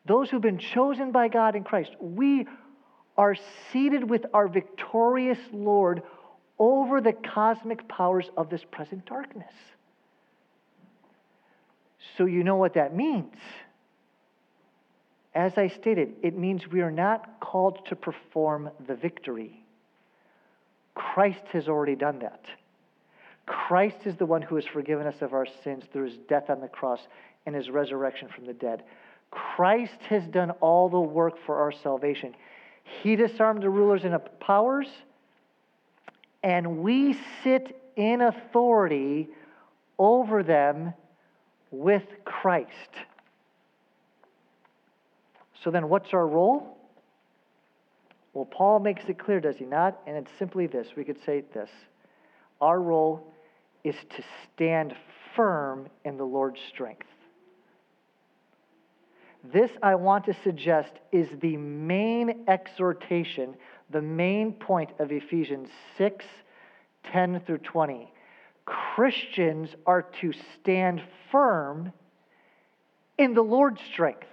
those 0.07 0.31
who've 0.31 0.41
been 0.41 0.59
chosen 0.59 1.11
by 1.11 1.29
God 1.29 1.57
in 1.57 1.65
Christ, 1.65 1.91
we 2.01 2.47
are 3.19 3.35
seated 3.73 4.09
with 4.09 4.25
our 4.33 4.49
victorious 4.49 5.39
Lord 5.53 6.03
over 6.59 7.01
the 7.01 7.13
cosmic 7.13 7.87
powers 7.89 8.29
of 8.37 8.49
this 8.49 8.63
present 8.71 9.05
darkness. 9.05 9.53
So, 12.17 12.25
you 12.25 12.45
know 12.45 12.57
what 12.57 12.75
that 12.75 12.95
means. 12.95 13.35
As 15.37 15.59
I 15.59 15.69
stated, 15.69 16.14
it 16.23 16.35
means 16.35 16.66
we 16.66 16.81
are 16.81 16.90
not 16.90 17.40
called 17.40 17.85
to 17.88 17.95
perform 17.95 18.71
the 18.87 18.95
victory. 18.95 19.62
Christ 20.95 21.43
has 21.52 21.69
already 21.69 21.95
done 21.95 22.21
that. 22.21 22.40
Christ 23.45 23.99
is 24.07 24.16
the 24.16 24.25
one 24.25 24.40
who 24.40 24.55
has 24.57 24.64
forgiven 24.64 25.07
us 25.07 25.21
of 25.21 25.35
our 25.35 25.47
sins 25.62 25.85
through 25.93 26.07
his 26.07 26.16
death 26.26 26.49
on 26.49 26.62
the 26.62 26.69
cross 26.69 27.00
and 27.45 27.55
his 27.55 27.69
resurrection 27.69 28.28
from 28.35 28.47
the 28.47 28.55
dead. 28.55 28.83
Christ 29.31 30.00
has 30.09 30.26
done 30.26 30.52
all 30.62 30.88
the 30.88 30.99
work 30.99 31.35
for 31.45 31.57
our 31.57 31.71
salvation. 31.71 32.35
He 33.02 33.14
disarmed 33.14 33.62
the 33.62 33.69
rulers 33.69 34.05
and 34.05 34.19
powers, 34.40 34.88
and 36.43 36.78
we 36.78 37.14
sit 37.45 37.78
in 37.95 38.23
authority 38.23 39.28
over 39.99 40.43
them 40.43 40.95
with 41.71 42.05
Christ. 42.25 42.71
So 45.63 45.71
then, 45.71 45.89
what's 45.89 46.13
our 46.13 46.27
role? 46.27 46.77
Well, 48.35 48.45
Paul 48.45 48.81
makes 48.81 49.05
it 49.09 49.19
clear, 49.19 49.41
does 49.41 49.57
he 49.57 49.65
not? 49.65 49.99
And 50.07 50.17
it's 50.17 50.31
simply 50.39 50.67
this 50.67 50.89
we 50.97 51.05
could 51.05 51.19
say 51.25 51.43
this 51.55 51.71
Our 52.61 52.81
role 52.81 53.33
is 53.83 53.97
to 54.17 54.23
stand 54.55 54.95
firm 55.35 55.89
in 56.05 56.17
the 56.17 56.25
Lord's 56.25 56.61
strength. 56.69 57.07
This, 59.53 59.71
I 59.83 59.95
want 59.95 60.25
to 60.27 60.35
suggest, 60.43 60.93
is 61.13 61.29
the 61.41 61.57
main 61.57 62.45
exhortation, 62.49 63.55
the 63.91 64.03
main 64.03 64.53
point 64.53 64.91
of 64.99 65.13
Ephesians 65.13 65.69
6 65.97 66.25
10 67.13 67.41
through 67.47 67.59
20. 67.59 68.13
Christians 68.65 69.71
are 69.87 70.03
to 70.21 70.33
stand 70.61 71.01
firm 71.31 71.93
in 73.17 73.35
the 73.35 73.43
Lord's 73.43 73.81
strength. 73.93 74.27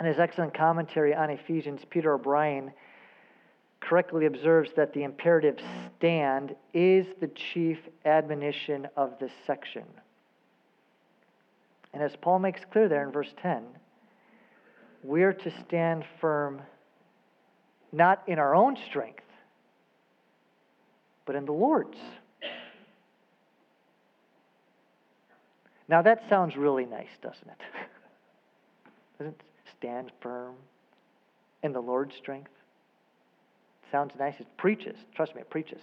In 0.00 0.06
his 0.06 0.18
excellent 0.18 0.54
commentary 0.54 1.14
on 1.14 1.30
Ephesians, 1.30 1.82
Peter 1.90 2.12
O'Brien 2.14 2.72
correctly 3.80 4.26
observes 4.26 4.70
that 4.76 4.92
the 4.92 5.02
imperative 5.02 5.58
stand 5.98 6.54
is 6.72 7.06
the 7.20 7.28
chief 7.28 7.78
admonition 8.04 8.86
of 8.96 9.18
this 9.18 9.32
section. 9.46 9.84
And 11.92 12.02
as 12.02 12.14
Paul 12.16 12.38
makes 12.38 12.60
clear 12.70 12.88
there 12.88 13.04
in 13.04 13.12
verse 13.12 13.32
10, 13.42 13.64
we're 15.02 15.32
to 15.32 15.52
stand 15.66 16.04
firm 16.20 16.60
not 17.92 18.22
in 18.26 18.38
our 18.38 18.54
own 18.54 18.76
strength, 18.88 19.24
but 21.24 21.34
in 21.34 21.44
the 21.44 21.52
Lord's. 21.52 21.98
Now 25.88 26.02
that 26.02 26.22
sounds 26.28 26.56
really 26.56 26.84
nice, 26.84 27.08
doesn't 27.22 27.48
it? 27.48 27.58
doesn't 29.18 29.34
it 29.40 29.47
stand 29.78 30.12
firm 30.20 30.54
in 31.62 31.72
the 31.72 31.80
Lord's 31.80 32.14
strength? 32.16 32.50
Sounds 33.90 34.12
nice. 34.18 34.34
It 34.38 34.46
preaches. 34.56 34.96
Trust 35.14 35.34
me, 35.34 35.40
it 35.40 35.50
preaches. 35.50 35.80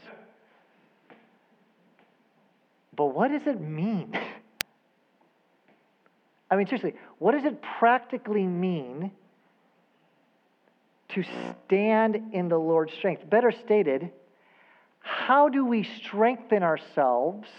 But 2.95 3.08
what 3.08 3.31
does 3.31 3.45
it 3.45 3.60
mean? 3.60 4.13
I 6.51 6.55
mean, 6.55 6.67
seriously, 6.67 6.93
what 7.17 7.31
does 7.31 7.43
it 7.43 7.60
practically 7.79 8.45
mean 8.45 9.12
to 11.10 11.23
stand 11.65 12.34
in 12.34 12.49
the 12.49 12.58
Lord's 12.58 12.93
strength? 12.93 13.27
Better 13.29 13.51
stated, 13.51 14.12
how 14.99 15.49
do 15.49 15.65
we 15.65 15.84
strengthen 15.84 16.62
ourselves 16.63 17.49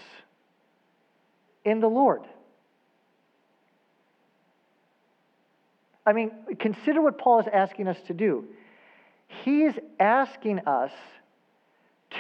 in 1.65 1.81
the 1.81 1.89
Lord? 1.89 2.23
I 6.07 6.13
mean, 6.13 6.31
consider 6.61 7.03
what 7.03 7.19
Paul 7.19 7.41
is 7.41 7.47
asking 7.53 7.89
us 7.89 7.99
to 8.07 8.15
do. 8.15 8.45
He 9.45 9.65
is 9.65 9.75
asking 9.99 10.61
us 10.61 10.93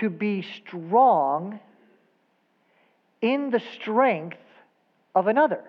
to 0.00 0.10
be 0.10 0.42
strong 0.42 1.60
in 3.22 3.50
the 3.50 3.62
strength 3.74 4.38
of 5.14 5.28
another. 5.28 5.62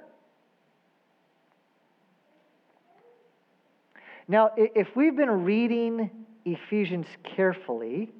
Now, 4.27 4.51
if 4.57 4.93
we've 4.95 5.15
been 5.15 5.45
reading 5.45 6.09
Ephesians 6.43 7.05
carefully, 7.23 8.11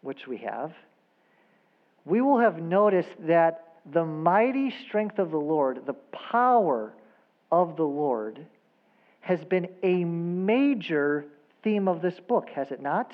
which 0.00 0.26
we 0.26 0.38
have, 0.38 0.72
we 2.04 2.20
will 2.20 2.40
have 2.40 2.60
noticed 2.60 3.10
that 3.26 3.76
the 3.92 4.04
mighty 4.04 4.74
strength 4.86 5.18
of 5.18 5.30
the 5.30 5.38
Lord, 5.38 5.86
the 5.86 5.94
power 6.32 6.92
of 7.52 7.76
the 7.76 7.84
Lord, 7.84 8.44
has 9.20 9.44
been 9.44 9.68
a 9.82 10.04
major 10.04 11.26
theme 11.62 11.88
of 11.88 12.02
this 12.02 12.18
book, 12.20 12.48
has 12.50 12.70
it 12.70 12.80
not? 12.80 13.12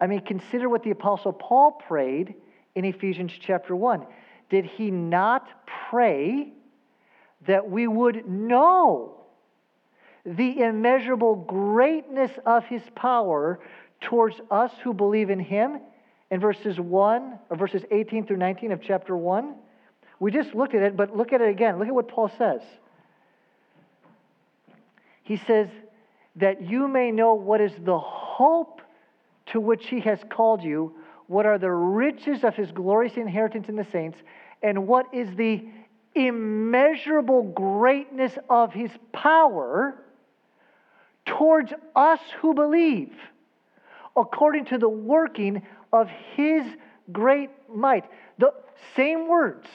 I 0.00 0.06
mean, 0.06 0.20
consider 0.20 0.68
what 0.68 0.82
the 0.82 0.90
Apostle 0.90 1.32
Paul 1.32 1.72
prayed 1.72 2.34
in 2.74 2.84
Ephesians 2.84 3.32
chapter 3.40 3.74
1. 3.74 4.06
Did 4.48 4.64
he 4.64 4.90
not 4.90 5.48
pray 5.90 6.52
that 7.46 7.68
we 7.68 7.86
would 7.86 8.28
know 8.28 9.16
the 10.24 10.60
immeasurable 10.60 11.34
greatness 11.34 12.30
of 12.46 12.64
his 12.64 12.82
power 12.94 13.58
towards 14.00 14.40
us 14.50 14.72
who 14.84 14.94
believe 14.94 15.30
in 15.30 15.40
him 15.40 15.80
in 16.30 16.40
verses 16.40 16.78
1 16.78 17.38
or 17.50 17.56
verses 17.56 17.82
18 17.90 18.26
through 18.26 18.36
19 18.36 18.72
of 18.72 18.80
chapter 18.80 19.16
1? 19.16 19.54
We 20.20 20.30
just 20.30 20.54
looked 20.54 20.74
at 20.74 20.82
it, 20.82 20.96
but 20.96 21.16
look 21.16 21.32
at 21.32 21.40
it 21.40 21.48
again. 21.48 21.78
Look 21.78 21.88
at 21.88 21.94
what 21.94 22.08
Paul 22.08 22.30
says. 22.38 22.60
He 25.28 25.36
says, 25.36 25.68
that 26.36 26.62
you 26.62 26.88
may 26.88 27.10
know 27.10 27.34
what 27.34 27.60
is 27.60 27.72
the 27.84 27.98
hope 27.98 28.80
to 29.46 29.60
which 29.60 29.86
he 29.88 30.00
has 30.00 30.18
called 30.30 30.62
you, 30.62 30.94
what 31.26 31.44
are 31.44 31.58
the 31.58 31.70
riches 31.70 32.44
of 32.44 32.54
his 32.54 32.72
glorious 32.72 33.14
inheritance 33.18 33.68
in 33.68 33.76
the 33.76 33.86
saints, 33.92 34.16
and 34.62 34.86
what 34.86 35.12
is 35.12 35.28
the 35.36 35.68
immeasurable 36.14 37.42
greatness 37.42 38.32
of 38.48 38.72
his 38.72 38.90
power 39.12 40.02
towards 41.26 41.74
us 41.94 42.20
who 42.40 42.54
believe, 42.54 43.12
according 44.16 44.64
to 44.64 44.78
the 44.78 44.88
working 44.88 45.60
of 45.92 46.08
his 46.36 46.64
great 47.12 47.50
might. 47.68 48.06
The 48.38 48.54
same 48.96 49.28
words 49.28 49.68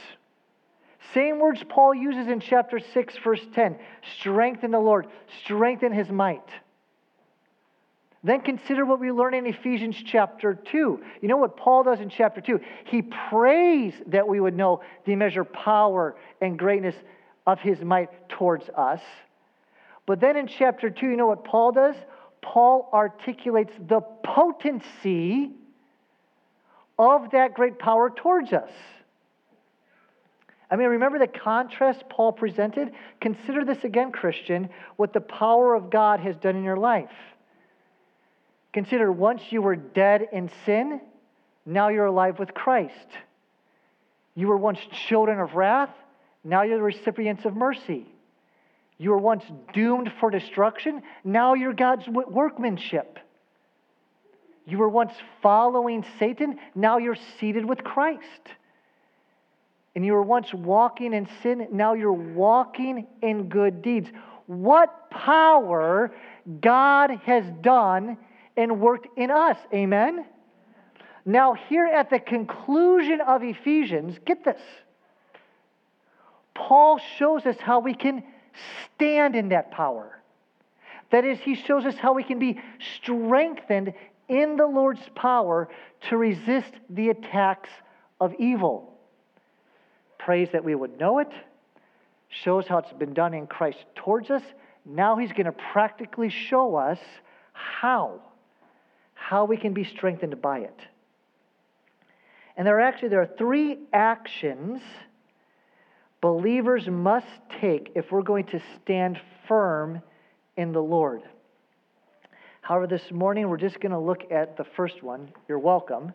same 1.14 1.40
words 1.40 1.64
Paul 1.68 1.94
uses 1.94 2.28
in 2.28 2.40
chapter 2.40 2.80
6, 2.80 3.16
verse 3.24 3.46
10 3.54 3.78
strengthen 4.20 4.72
the 4.72 4.80
Lord, 4.80 5.08
strengthen 5.44 5.92
his 5.92 6.10
might. 6.10 6.48
Then 8.24 8.40
consider 8.40 8.86
what 8.86 9.02
we 9.02 9.12
learn 9.12 9.34
in 9.34 9.46
Ephesians 9.46 10.02
chapter 10.06 10.54
2. 10.54 11.04
You 11.22 11.28
know 11.28 11.38
what 11.38 11.58
Paul 11.58 11.84
does 11.84 12.00
in 12.00 12.10
chapter 12.10 12.40
2? 12.40 12.60
He 12.86 13.02
prays 13.02 13.94
that 14.08 14.28
we 14.28 14.40
would 14.40 14.56
know 14.56 14.82
the 15.06 15.16
measure 15.16 15.44
power 15.44 16.16
and 16.40 16.58
greatness 16.58 16.96
of 17.46 17.60
his 17.60 17.82
might 17.82 18.30
towards 18.30 18.70
us. 18.70 19.02
But 20.06 20.22
then 20.22 20.38
in 20.38 20.48
chapter 20.48 20.90
2, 20.90 21.06
you 21.06 21.18
know 21.18 21.28
what 21.28 21.44
Paul 21.44 21.74
does? 21.74 21.96
Paul 22.42 22.90
articulates 22.94 23.74
the 23.88 24.02
potency 24.24 25.52
of 26.98 27.32
that 27.32 27.54
great 27.54 27.78
power 27.78 28.10
towards 28.10 28.54
us. 28.54 28.72
I 30.74 30.76
mean, 30.76 30.88
remember 30.88 31.20
the 31.20 31.28
contrast 31.28 32.04
Paul 32.10 32.32
presented? 32.32 32.94
Consider 33.22 33.64
this 33.64 33.84
again, 33.84 34.12
Christian, 34.12 34.70
what 34.96 35.14
the 35.14 35.22
power 35.22 35.76
of 35.76 35.92
God 35.92 36.20
has 36.22 36.36
done 36.38 36.56
in 36.56 36.64
your 36.64 36.78
life. 36.78 37.12
Consider 38.74 39.12
once 39.12 39.44
you 39.52 39.62
were 39.62 39.76
dead 39.76 40.30
in 40.34 40.50
sin, 40.66 41.00
now 41.64 41.90
you're 41.90 42.08
alive 42.08 42.40
with 42.40 42.56
Christ. 42.56 43.08
You 44.34 44.48
were 44.48 44.58
once 44.58 44.80
children 45.08 45.40
of 45.40 45.54
wrath, 45.54 45.92
now 46.44 46.64
you're 46.64 46.78
the 46.78 46.82
recipients 46.82 47.46
of 47.46 47.56
mercy. 47.56 48.08
You 48.98 49.12
were 49.12 49.20
once 49.20 49.44
doomed 49.76 50.12
for 50.20 50.32
destruction, 50.32 51.04
now 51.24 51.54
you're 51.54 51.74
God's 51.74 52.08
workmanship. 52.08 53.20
You 54.66 54.80
were 54.80 54.90
once 54.90 55.14
following 55.44 56.04
Satan, 56.18 56.58
now 56.74 56.98
you're 56.98 57.18
seated 57.40 57.64
with 57.64 57.84
Christ. 57.84 58.24
And 59.96 60.06
you 60.06 60.14
were 60.14 60.24
once 60.24 60.54
walking 60.54 61.14
in 61.14 61.28
sin, 61.42 61.68
now 61.72 61.94
you're 61.94 62.12
walking 62.12 63.08
in 63.22 63.50
good 63.50 63.82
deeds. 63.82 64.10
What 64.48 65.10
power 65.12 66.12
God 66.62 67.12
has 67.26 67.46
done 67.62 68.18
and 68.58 68.80
worked 68.80 69.08
in 69.18 69.32
us. 69.32 69.58
Amen? 69.74 70.26
Now, 71.26 71.54
here 71.54 71.86
at 71.86 72.10
the 72.10 72.20
conclusion 72.20 73.22
of 73.22 73.44
Ephesians, 73.44 74.18
get 74.26 74.44
this. 74.44 74.62
Paul 76.54 77.00
shows 77.18 77.46
us 77.46 77.56
how 77.60 77.80
we 77.80 77.94
can 77.94 78.24
stand 78.96 79.36
in 79.36 79.50
that 79.50 79.72
power. 79.72 80.20
That 81.12 81.26
is, 81.26 81.40
he 81.40 81.56
shows 81.56 81.86
us 81.86 81.96
how 81.96 82.14
we 82.14 82.24
can 82.24 82.40
be 82.40 82.60
strengthened 83.02 83.94
in 84.28 84.56
the 84.56 84.66
Lord's 84.66 85.08
power 85.16 85.70
to 86.10 86.18
resist 86.18 86.72
the 86.90 87.10
attacks 87.10 87.70
of 88.20 88.34
evil. 88.40 88.93
Prays 90.26 90.50
that 90.54 90.64
we 90.64 90.76
would 90.76 91.00
know 91.00 91.20
it, 91.20 91.32
shows 92.30 92.68
how 92.68 92.78
it's 92.78 92.94
been 92.94 93.14
done 93.14 93.34
in 93.34 93.48
Christ 93.48 93.80
towards 93.96 94.30
us. 94.30 94.44
Now 94.86 95.18
he's 95.18 95.32
going 95.32 95.46
to 95.46 95.52
practically 95.52 96.30
show 96.30 96.76
us 96.76 97.00
how, 97.54 98.22
how 99.14 99.46
we 99.46 99.58
can 99.58 99.74
be 99.74 99.84
strengthened 99.84 100.42
by 100.42 100.60
it. 100.60 100.80
And 102.56 102.68
there 102.68 102.78
are 102.78 102.82
actually 102.82 103.10
there 103.10 103.22
are 103.22 103.30
three 103.38 103.80
actions 103.92 104.82
believers 106.22 106.88
must 106.88 107.28
take 107.60 107.92
if 107.96 108.10
we're 108.10 108.22
going 108.22 108.46
to 108.46 108.62
stand 108.82 109.20
firm 109.46 110.02
in 110.56 110.72
the 110.72 110.82
Lord. 110.82 111.22
However, 112.62 112.88
this 112.88 113.12
morning 113.12 113.50
we're 113.50 113.58
just 113.58 113.82
going 113.82 113.92
to 113.92 114.00
look 114.00 114.32
at 114.32 114.56
the 114.56 114.64
first 114.64 115.04
one. 115.04 115.34
You're 115.50 115.60
welcome. 115.60 116.14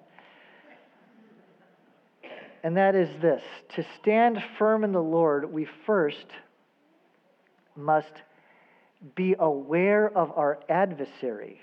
And 2.62 2.76
that 2.76 2.94
is 2.94 3.08
this 3.22 3.42
to 3.76 3.84
stand 4.00 4.42
firm 4.58 4.84
in 4.84 4.92
the 4.92 5.02
Lord, 5.02 5.52
we 5.52 5.66
first 5.86 6.26
must 7.76 8.12
be 9.14 9.36
aware 9.38 10.08
of 10.08 10.32
our 10.36 10.58
adversary. 10.68 11.60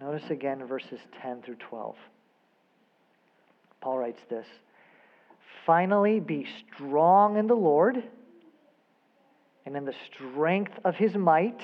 Notice 0.00 0.30
again 0.30 0.64
verses 0.66 0.98
10 1.22 1.42
through 1.42 1.56
12. 1.56 1.96
Paul 3.80 3.98
writes 3.98 4.20
this 4.30 4.46
Finally, 5.66 6.20
be 6.20 6.46
strong 6.74 7.36
in 7.36 7.46
the 7.46 7.54
Lord 7.54 8.02
and 9.66 9.76
in 9.76 9.84
the 9.84 9.94
strength 10.06 10.72
of 10.84 10.94
his 10.94 11.14
might. 11.14 11.60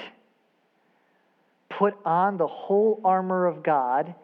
Put 1.78 1.94
on 2.04 2.36
the 2.36 2.46
whole 2.46 3.00
armor 3.04 3.46
of 3.46 3.62
God 3.62 4.14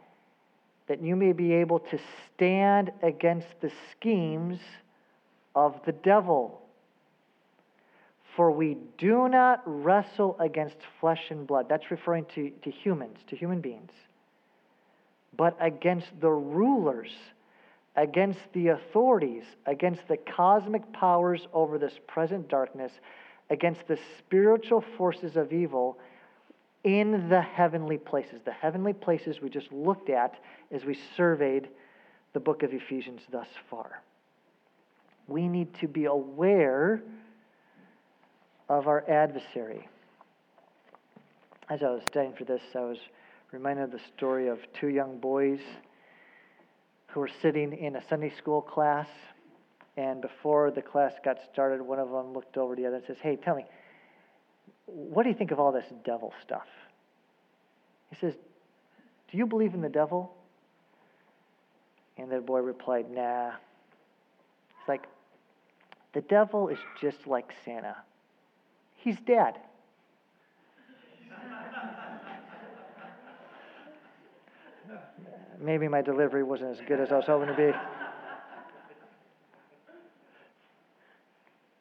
that 0.88 1.03
you 1.03 1.16
may 1.16 1.33
be 1.33 1.53
able 1.53 1.81
to 1.81 1.99
stand 2.35 2.92
against 3.03 3.49
the 3.61 3.72
schemes 3.92 4.59
of 5.55 5.81
the 5.85 5.92
devil. 5.92 6.61
For 8.37 8.51
we 8.51 8.77
do 8.99 9.29
not 9.29 9.62
wrestle 9.64 10.37
against 10.38 10.77
flesh 11.01 11.31
and 11.31 11.46
blood. 11.46 11.66
That's 11.68 11.90
referring 11.90 12.27
to, 12.35 12.51
to 12.51 12.70
humans, 12.70 13.18
to 13.29 13.37
human 13.37 13.61
beings. 13.61 13.92
But 15.37 15.57
against 15.61 16.09
the 16.20 16.31
rulers, 16.31 17.11
against 17.96 18.40
the 18.53 18.68
authorities, 18.68 19.44
against 19.64 20.07
the 20.07 20.18
cosmic 20.18 20.92
powers 20.92 21.49
over 21.53 21.79
this 21.79 21.99
present 22.07 22.49
darkness, 22.49 22.92
against 23.51 23.87
the 23.88 23.99
spiritual 24.18 24.85
forces 24.96 25.37
of 25.37 25.53
evil 25.53 25.99
in 26.85 27.29
the 27.29 27.41
heavenly 27.41 27.99
places. 27.99 28.41
The 28.45 28.53
heavenly 28.53 28.93
places 28.93 29.41
we 29.41 29.49
just 29.49 29.73
looked 29.73 30.11
at 30.11 30.35
as 30.71 30.85
we 30.85 30.99
surveyed 31.17 31.69
the 32.33 32.41
book 32.41 32.62
of 32.62 32.73
Ephesians 32.73 33.23
thus 33.31 33.49
far. 33.71 34.03
We 35.27 35.49
need 35.49 35.75
to 35.81 35.89
be 35.89 36.05
aware 36.05 37.03
of 38.69 38.87
our 38.87 39.09
adversary. 39.09 39.89
As 41.69 41.83
I 41.83 41.91
was 41.91 42.03
studying 42.09 42.35
for 42.35 42.45
this, 42.45 42.62
I 42.75 42.81
was 42.81 42.99
reminded 43.53 43.85
of 43.85 43.91
the 43.91 44.01
story 44.17 44.49
of 44.49 44.59
two 44.79 44.89
young 44.89 45.19
boys 45.19 45.61
who 47.09 47.21
were 47.21 47.31
sitting 47.41 47.73
in 47.73 47.97
a 47.97 48.09
Sunday 48.09 48.33
school 48.37 48.61
class. 48.61 49.09
And 49.97 50.21
before 50.21 50.71
the 50.71 50.83
class 50.83 51.15
got 51.25 51.39
started, 51.53 51.81
one 51.81 51.99
of 51.99 52.11
them 52.11 52.33
looked 52.33 52.57
over 52.57 52.77
to 52.77 52.83
the 52.83 52.87
other 52.87 52.97
and 52.97 53.07
says, 53.07 53.17
Hey, 53.23 53.37
tell 53.37 53.57
me, 53.57 53.65
what 54.87 55.25
do 55.25 55.29
you 55.29 55.35
think 55.35 55.51
of 55.51 55.59
all 55.59 55.72
this 55.72 55.87
devil 56.05 56.33
stuff? 56.42 56.66
He 58.11 58.16
says, 58.16 58.35
Do 59.31 59.37
you 59.37 59.46
believe 59.46 59.75
in 59.75 59.83
the 59.83 59.88
devil? 59.88 60.33
And 62.16 62.31
the 62.31 62.40
boy 62.40 62.61
replied, 62.61 63.11
Nah. 63.11 63.49
It's 63.49 64.88
like, 64.88 65.03
the 66.12 66.20
devil 66.22 66.68
is 66.68 66.79
just 67.01 67.27
like 67.27 67.53
Santa. 67.64 67.96
He's 68.94 69.18
dead. 69.27 69.55
Maybe 75.61 75.88
my 75.88 76.01
delivery 76.01 76.44
wasn't 76.44 76.70
as 76.79 76.81
good 76.87 77.01
as 77.01 77.11
I 77.11 77.16
was 77.16 77.27
hoping 77.27 77.49
to 77.49 77.55
be. 77.55 77.72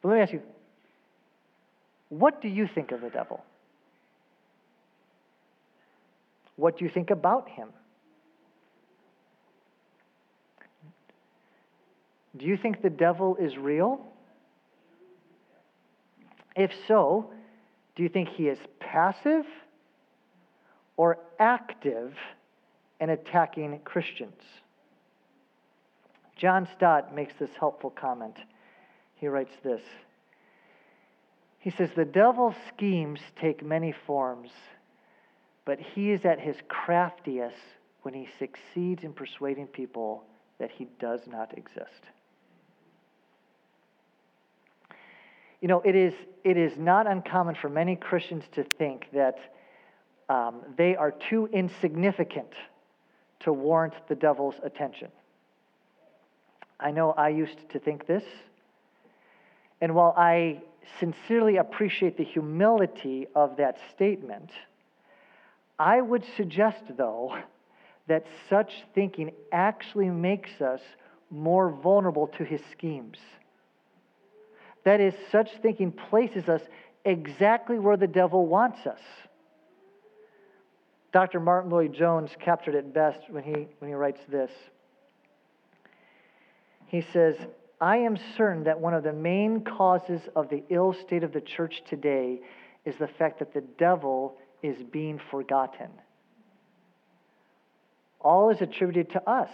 But 0.01 0.09
let 0.09 0.15
me 0.15 0.21
ask 0.21 0.33
you 0.33 0.41
what 2.09 2.41
do 2.41 2.47
you 2.47 2.67
think 2.73 2.91
of 2.91 3.01
the 3.01 3.09
devil? 3.09 3.43
What 6.55 6.77
do 6.77 6.85
you 6.85 6.91
think 6.91 7.09
about 7.09 7.49
him? 7.49 7.69
Do 12.37 12.45
you 12.45 12.57
think 12.57 12.81
the 12.81 12.89
devil 12.89 13.37
is 13.37 13.57
real? 13.57 14.01
If 16.55 16.71
so, 16.87 17.31
do 17.95 18.03
you 18.03 18.09
think 18.09 18.29
he 18.29 18.47
is 18.47 18.59
passive 18.79 19.45
or 20.97 21.17
active 21.39 22.13
in 22.99 23.09
attacking 23.09 23.79
Christians? 23.83 24.41
John 26.37 26.67
Stott 26.75 27.15
makes 27.15 27.33
this 27.39 27.49
helpful 27.57 27.89
comment. 27.89 28.35
He 29.15 29.27
writes 29.27 29.53
this 29.63 29.81
He 31.65 31.71
says, 31.71 31.89
The 31.95 32.05
devil's 32.05 32.53
schemes 32.67 33.19
take 33.41 33.65
many 33.65 33.91
forms, 34.05 34.51
but 35.65 35.79
he 35.79 36.11
is 36.11 36.23
at 36.23 36.39
his 36.39 36.55
craftiest 36.67 37.55
when 38.03 38.13
he 38.13 38.27
succeeds 38.37 39.03
in 39.03 39.13
persuading 39.13 39.65
people 39.65 40.23
that 40.59 40.69
he 40.69 40.87
does 40.99 41.21
not 41.25 41.57
exist. 41.57 42.03
You 45.59 45.67
know, 45.67 45.81
it 45.81 45.95
is, 45.95 46.13
it 46.43 46.55
is 46.55 46.77
not 46.77 47.07
uncommon 47.07 47.55
for 47.55 47.67
many 47.67 47.95
Christians 47.95 48.43
to 48.51 48.63
think 48.63 49.07
that 49.13 49.39
um, 50.29 50.61
they 50.77 50.95
are 50.95 51.09
too 51.09 51.49
insignificant 51.51 52.53
to 53.39 53.51
warrant 53.51 53.95
the 54.07 54.13
devil's 54.13 54.55
attention. 54.61 55.07
I 56.79 56.91
know 56.91 57.13
I 57.13 57.29
used 57.29 57.57
to 57.71 57.79
think 57.79 58.05
this. 58.05 58.23
And 59.81 59.95
while 59.95 60.13
I 60.15 60.61
sincerely 60.99 61.57
appreciate 61.57 62.17
the 62.17 62.23
humility 62.23 63.27
of 63.35 63.57
that 63.57 63.77
statement, 63.93 64.51
I 65.77 66.01
would 66.01 66.23
suggest, 66.37 66.83
though, 66.97 67.37
that 68.07 68.25
such 68.49 68.71
thinking 68.93 69.31
actually 69.51 70.09
makes 70.09 70.61
us 70.61 70.81
more 71.29 71.69
vulnerable 71.69 72.27
to 72.27 72.43
his 72.43 72.61
schemes. 72.71 73.17
That 74.83 75.01
is, 75.01 75.13
such 75.31 75.49
thinking 75.61 75.91
places 75.91 76.47
us 76.47 76.61
exactly 77.03 77.79
where 77.79 77.97
the 77.97 78.07
devil 78.07 78.45
wants 78.45 78.85
us. 78.85 79.01
Dr. 81.11 81.39
Martyn 81.39 81.71
Lloyd-Jones 81.71 82.31
captured 82.39 82.75
it 82.75 82.93
best 82.93 83.19
when 83.29 83.43
he, 83.43 83.67
when 83.79 83.89
he 83.89 83.93
writes 83.93 84.19
this. 84.27 84.51
He 86.87 87.01
says, 87.01 87.35
I 87.79 87.97
am 87.97 88.17
certain 88.37 88.63
that 88.63 88.79
one 88.79 88.93
of 88.93 89.03
the 89.03 89.13
main 89.13 89.61
causes 89.61 90.21
of 90.35 90.49
the 90.49 90.63
ill 90.69 90.93
state 90.93 91.23
of 91.23 91.33
the 91.33 91.41
church 91.41 91.83
today 91.89 92.39
is 92.85 92.95
the 92.97 93.07
fact 93.07 93.39
that 93.39 93.53
the 93.53 93.63
devil 93.77 94.37
is 94.63 94.81
being 94.83 95.19
forgotten. 95.31 95.89
All 98.21 98.49
is 98.49 98.61
attributed 98.61 99.11
to 99.11 99.29
us. 99.29 99.49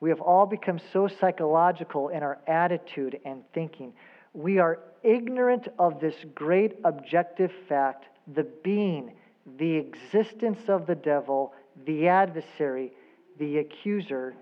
We 0.00 0.10
have 0.10 0.20
all 0.20 0.46
become 0.46 0.80
so 0.92 1.06
psychological 1.06 2.08
in 2.08 2.22
our 2.22 2.38
attitude 2.46 3.20
and 3.24 3.44
thinking. 3.54 3.92
we 4.34 4.58
are 4.58 4.80
ignorant 5.02 5.68
of 5.78 6.00
this 6.00 6.14
great 6.34 6.76
objective 6.84 7.52
fact 7.68 8.06
the 8.34 8.46
being, 8.62 9.12
the 9.58 9.76
existence 9.76 10.60
of 10.68 10.86
the 10.86 10.94
devil, 10.94 11.52
the 11.86 12.08
adversary, 12.08 12.92
the 13.38 13.58
accuser, 13.58 14.34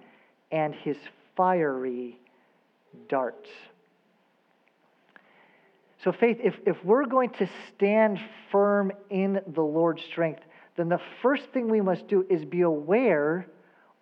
and 0.53 0.75
his 0.75 0.97
fiery 1.41 2.19
darts. 3.09 3.49
So, 6.05 6.13
faith, 6.13 6.37
if, 6.45 6.55
if 6.67 6.77
we're 6.85 7.07
going 7.07 7.31
to 7.31 7.49
stand 7.75 8.21
firm 8.53 8.93
in 9.09 9.41
the 9.55 9.63
Lord's 9.63 10.03
strength, 10.05 10.43
then 10.77 10.91
the 10.91 11.01
first 11.23 11.45
thing 11.55 11.71
we 11.71 11.81
must 11.81 12.07
do 12.09 12.27
is 12.29 12.45
be 12.45 12.61
aware 12.61 13.47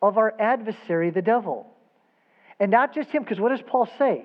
of 0.02 0.18
our 0.18 0.34
adversary, 0.40 1.10
the 1.10 1.22
devil. 1.22 1.72
And 2.58 2.72
not 2.72 2.92
just 2.92 3.10
him, 3.10 3.22
because 3.22 3.38
what 3.38 3.50
does 3.50 3.62
Paul 3.64 3.88
say? 3.98 4.24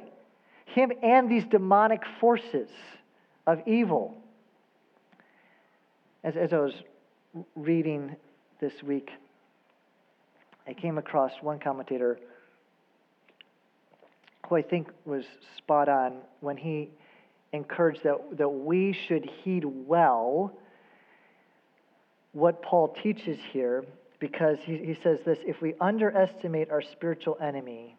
Him 0.66 0.92
and 1.04 1.30
these 1.30 1.46
demonic 1.46 2.02
forces 2.20 2.70
of 3.46 3.60
evil. 3.68 4.18
As, 6.24 6.36
as 6.36 6.52
I 6.52 6.58
was 6.58 6.74
reading 7.56 8.16
this 8.60 8.74
week, 8.82 9.12
I 10.68 10.74
came 10.74 10.98
across 10.98 11.32
one 11.42 11.60
commentator 11.60 12.18
who 14.54 14.58
I 14.58 14.62
think 14.62 14.90
was 15.06 15.26
spot 15.58 15.90
on 15.90 16.18
when 16.42 16.58
he 16.58 16.92
encouraged 17.54 18.04
that, 18.04 18.38
that 18.38 18.50
we 18.50 18.96
should 19.08 19.28
heed 19.44 19.64
well 19.66 20.54
what 22.34 22.62
Paul 22.62 22.96
teaches 23.02 23.40
here 23.52 23.84
because 24.20 24.60
he, 24.64 24.78
he 24.78 24.96
says 25.02 25.20
this 25.26 25.40
if 25.46 25.60
we 25.62 25.74
underestimate 25.82 26.70
our 26.70 26.84
spiritual 26.84 27.38
enemy, 27.42 27.98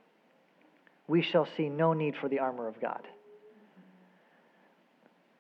we 1.09 1.23
shall 1.23 1.49
see 1.57 1.69
no 1.69 1.93
need 1.93 2.15
for 2.21 2.29
the 2.29 2.39
armor 2.39 2.69
of 2.69 2.81
God. 2.81 3.03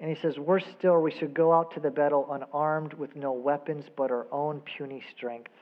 And 0.00 0.10
he 0.10 0.20
says, 0.20 0.36
Worse 0.36 0.64
still, 0.76 1.00
we 1.00 1.12
should 1.12 1.32
go 1.32 1.52
out 1.52 1.74
to 1.74 1.80
the 1.80 1.90
battle 1.90 2.28
unarmed 2.30 2.92
with 2.94 3.14
no 3.14 3.32
weapons 3.32 3.84
but 3.96 4.10
our 4.10 4.26
own 4.32 4.60
puny 4.76 5.02
strength 5.16 5.52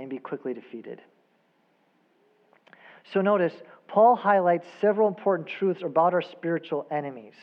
and 0.00 0.10
be 0.10 0.18
quickly 0.18 0.52
defeated. 0.52 1.00
So 3.12 3.20
notice, 3.20 3.52
Paul 3.86 4.16
highlights 4.16 4.66
several 4.80 5.08
important 5.08 5.48
truths 5.48 5.82
about 5.82 6.12
our 6.14 6.22
spiritual 6.22 6.86
enemies. 6.90 7.34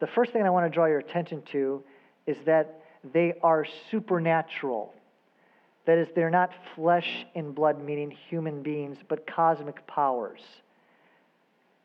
The 0.00 0.08
first 0.08 0.32
thing 0.32 0.42
I 0.42 0.50
want 0.50 0.66
to 0.66 0.74
draw 0.74 0.86
your 0.86 0.98
attention 0.98 1.42
to 1.52 1.82
is 2.26 2.36
that 2.46 2.82
they 3.12 3.34
are 3.42 3.66
supernatural. 3.90 4.92
That 5.86 5.98
is, 5.98 6.08
they're 6.14 6.30
not 6.30 6.50
flesh 6.74 7.26
and 7.34 7.54
blood, 7.54 7.82
meaning 7.84 8.10
human 8.28 8.62
beings, 8.62 8.98
but 9.08 9.26
cosmic 9.26 9.86
powers. 9.86 10.40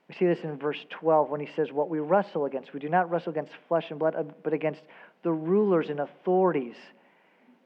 We 0.07 0.15
see 0.15 0.25
this 0.25 0.39
in 0.43 0.57
verse 0.57 0.83
12 0.89 1.29
when 1.29 1.41
he 1.41 1.49
says, 1.55 1.71
What 1.71 1.89
we 1.89 1.99
wrestle 1.99 2.45
against. 2.45 2.73
We 2.73 2.79
do 2.79 2.89
not 2.89 3.09
wrestle 3.09 3.31
against 3.31 3.51
flesh 3.67 3.85
and 3.89 3.99
blood, 3.99 4.15
uh, 4.15 4.23
but 4.43 4.53
against 4.53 4.81
the 5.23 5.31
rulers 5.31 5.89
and 5.89 5.99
authorities 5.99 6.75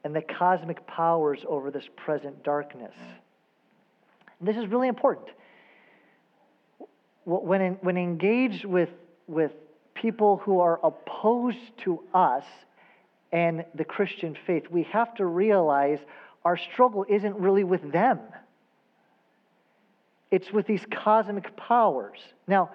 and 0.04 0.14
the 0.14 0.22
cosmic 0.22 0.86
powers 0.86 1.40
over 1.46 1.70
this 1.70 1.88
present 1.96 2.42
darkness. 2.42 2.94
This 4.42 4.56
is 4.56 4.66
really 4.66 4.88
important. 4.88 5.28
When, 7.24 7.60
in, 7.60 7.74
when 7.74 7.96
engaged 7.96 8.64
with, 8.64 8.90
with 9.28 9.52
people 9.94 10.38
who 10.38 10.60
are 10.60 10.80
opposed 10.82 11.78
to 11.84 12.02
us 12.12 12.44
and 13.30 13.64
the 13.74 13.84
Christian 13.84 14.36
faith, 14.46 14.64
we 14.68 14.82
have 14.84 15.14
to 15.14 15.24
realize 15.24 16.00
our 16.44 16.56
struggle 16.56 17.06
isn't 17.08 17.36
really 17.36 17.62
with 17.62 17.92
them. 17.92 18.18
It's 20.32 20.52
with 20.52 20.66
these 20.66 20.84
cosmic 20.90 21.56
powers. 21.56 22.18
Now, 22.48 22.70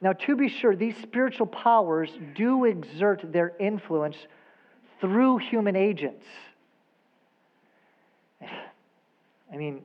now, 0.00 0.12
to 0.12 0.36
be 0.36 0.48
sure, 0.48 0.76
these 0.76 0.96
spiritual 0.98 1.46
powers 1.46 2.10
do 2.34 2.66
exert 2.66 3.32
their 3.32 3.54
influence 3.58 4.16
through 5.00 5.38
human 5.38 5.74
agents. 5.74 6.26
I 8.42 9.56
mean, 9.56 9.82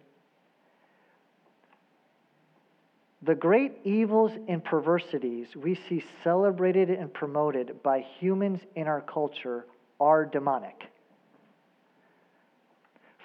the 3.23 3.35
great 3.35 3.73
evils 3.83 4.31
and 4.47 4.63
perversities 4.63 5.55
we 5.55 5.75
see 5.75 6.03
celebrated 6.23 6.89
and 6.89 7.13
promoted 7.13 7.83
by 7.83 7.99
humans 7.99 8.61
in 8.75 8.87
our 8.87 9.01
culture 9.01 9.65
are 9.99 10.25
demonic. 10.25 10.87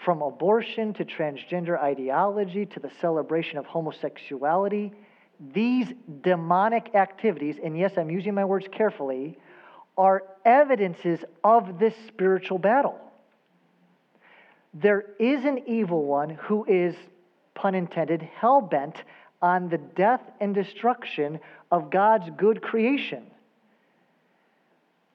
From 0.05 0.21
abortion 0.21 0.93
to 0.95 1.05
transgender 1.05 1.81
ideology 1.83 2.67
to 2.67 2.81
the 2.81 2.91
celebration 3.01 3.59
of 3.59 3.65
homosexuality, 3.65 4.93
these 5.53 5.89
demonic 6.23 6.95
activities, 6.95 7.57
and 7.63 7.77
yes, 7.77 7.93
I'm 7.97 8.11
using 8.11 8.35
my 8.35 8.45
words 8.45 8.67
carefully, 8.71 9.39
are 9.97 10.25
evidences 10.45 11.21
of 11.43 11.79
this 11.79 11.95
spiritual 12.07 12.59
battle. 12.59 13.01
There 14.75 15.07
is 15.19 15.47
an 15.47 15.63
evil 15.67 16.05
one 16.05 16.29
who 16.29 16.67
is, 16.67 16.95
pun 17.55 17.75
intended, 17.75 18.21
hell 18.21 18.61
bent 18.61 19.03
on 19.43 19.69
the 19.69 19.79
death 19.79 20.23
and 20.41 20.55
destruction 20.55 21.41
of 21.71 21.91
God's 21.91 22.31
good 22.37 22.63
creation. 22.63 23.25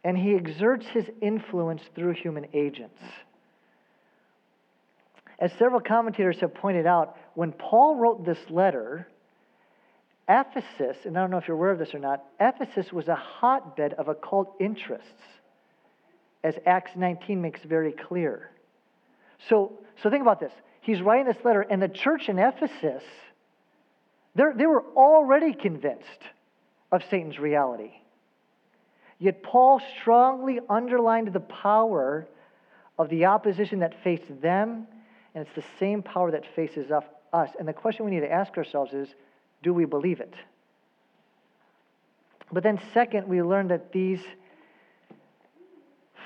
And 0.03 0.17
he 0.17 0.35
exerts 0.35 0.85
his 0.87 1.05
influence 1.21 1.81
through 1.95 2.13
human 2.13 2.47
agents. 2.53 3.01
As 5.39 5.51
several 5.53 5.81
commentators 5.81 6.39
have 6.41 6.53
pointed 6.53 6.85
out, 6.85 7.17
when 7.33 7.51
Paul 7.51 7.95
wrote 7.95 8.25
this 8.25 8.37
letter, 8.49 9.07
Ephesus, 10.29 10.97
and 11.03 11.17
I 11.17 11.21
don't 11.21 11.31
know 11.31 11.37
if 11.37 11.47
you're 11.47 11.57
aware 11.57 11.71
of 11.71 11.79
this 11.79 11.93
or 11.93 11.99
not, 11.99 12.23
Ephesus 12.39 12.93
was 12.93 13.07
a 13.07 13.15
hotbed 13.15 13.93
of 13.93 14.07
occult 14.07 14.55
interests, 14.59 15.07
as 16.43 16.55
Acts 16.65 16.91
19 16.95 17.41
makes 17.41 17.59
very 17.63 17.91
clear. 17.91 18.51
So, 19.49 19.73
so 20.01 20.09
think 20.09 20.21
about 20.21 20.39
this. 20.39 20.53
He's 20.81 21.01
writing 21.01 21.25
this 21.25 21.43
letter, 21.43 21.61
and 21.61 21.81
the 21.81 21.89
church 21.89 22.29
in 22.29 22.39
Ephesus, 22.39 23.03
they 24.35 24.65
were 24.65 24.83
already 24.95 25.53
convinced 25.53 26.07
of 26.91 27.03
Satan's 27.09 27.39
reality. 27.39 27.91
Yet 29.19 29.43
Paul 29.43 29.81
strongly 29.99 30.59
underlined 30.69 31.33
the 31.33 31.41
power 31.41 32.27
of 32.97 33.09
the 33.09 33.25
opposition 33.25 33.79
that 33.79 33.93
faced 34.03 34.41
them, 34.41 34.87
and 35.35 35.45
it's 35.45 35.55
the 35.55 35.63
same 35.79 36.01
power 36.01 36.31
that 36.31 36.43
faces 36.55 36.91
us. 36.91 37.49
And 37.59 37.67
the 37.67 37.73
question 37.73 38.05
we 38.05 38.11
need 38.11 38.21
to 38.21 38.31
ask 38.31 38.57
ourselves 38.57 38.93
is 38.93 39.09
do 39.63 39.73
we 39.73 39.85
believe 39.85 40.19
it? 40.19 40.33
But 42.51 42.63
then, 42.63 42.79
second, 42.93 43.27
we 43.27 43.41
learn 43.41 43.67
that 43.69 43.91
these 43.91 44.21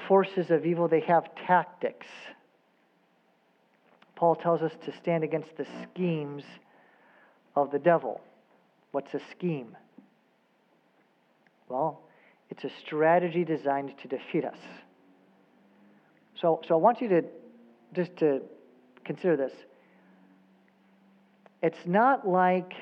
forces 0.08 0.50
of 0.50 0.66
evil, 0.66 0.88
they 0.88 1.02
have 1.02 1.30
tactics. 1.48 2.08
Paul 4.16 4.36
tells 4.36 4.62
us 4.62 4.72
to 4.86 4.96
stand 4.98 5.24
against 5.24 5.56
the 5.58 5.68
schemes 5.84 6.44
of 7.56 7.72
the 7.72 7.80
devil. 7.80 8.22
What's 8.92 9.14
a 9.14 9.20
scheme? 9.32 9.76
Well, 11.70 12.02
it's 12.50 12.64
a 12.64 12.70
strategy 12.86 13.44
designed 13.44 13.94
to 14.02 14.08
defeat 14.08 14.46
us. 14.46 14.58
So, 16.40 16.62
so 16.68 16.76
I 16.76 16.78
want 16.78 17.02
you 17.02 17.10
to 17.10 17.24
just 17.94 18.16
to 18.18 18.42
consider 19.04 19.38
this. 19.38 19.54
It's 21.62 21.86
not 21.86 22.28
like 22.28 22.74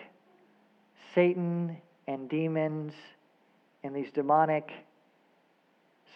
Satan 1.14 1.78
and 2.08 2.28
demons 2.30 2.94
and 3.84 3.96
these 3.96 4.12
demonic 4.12 4.72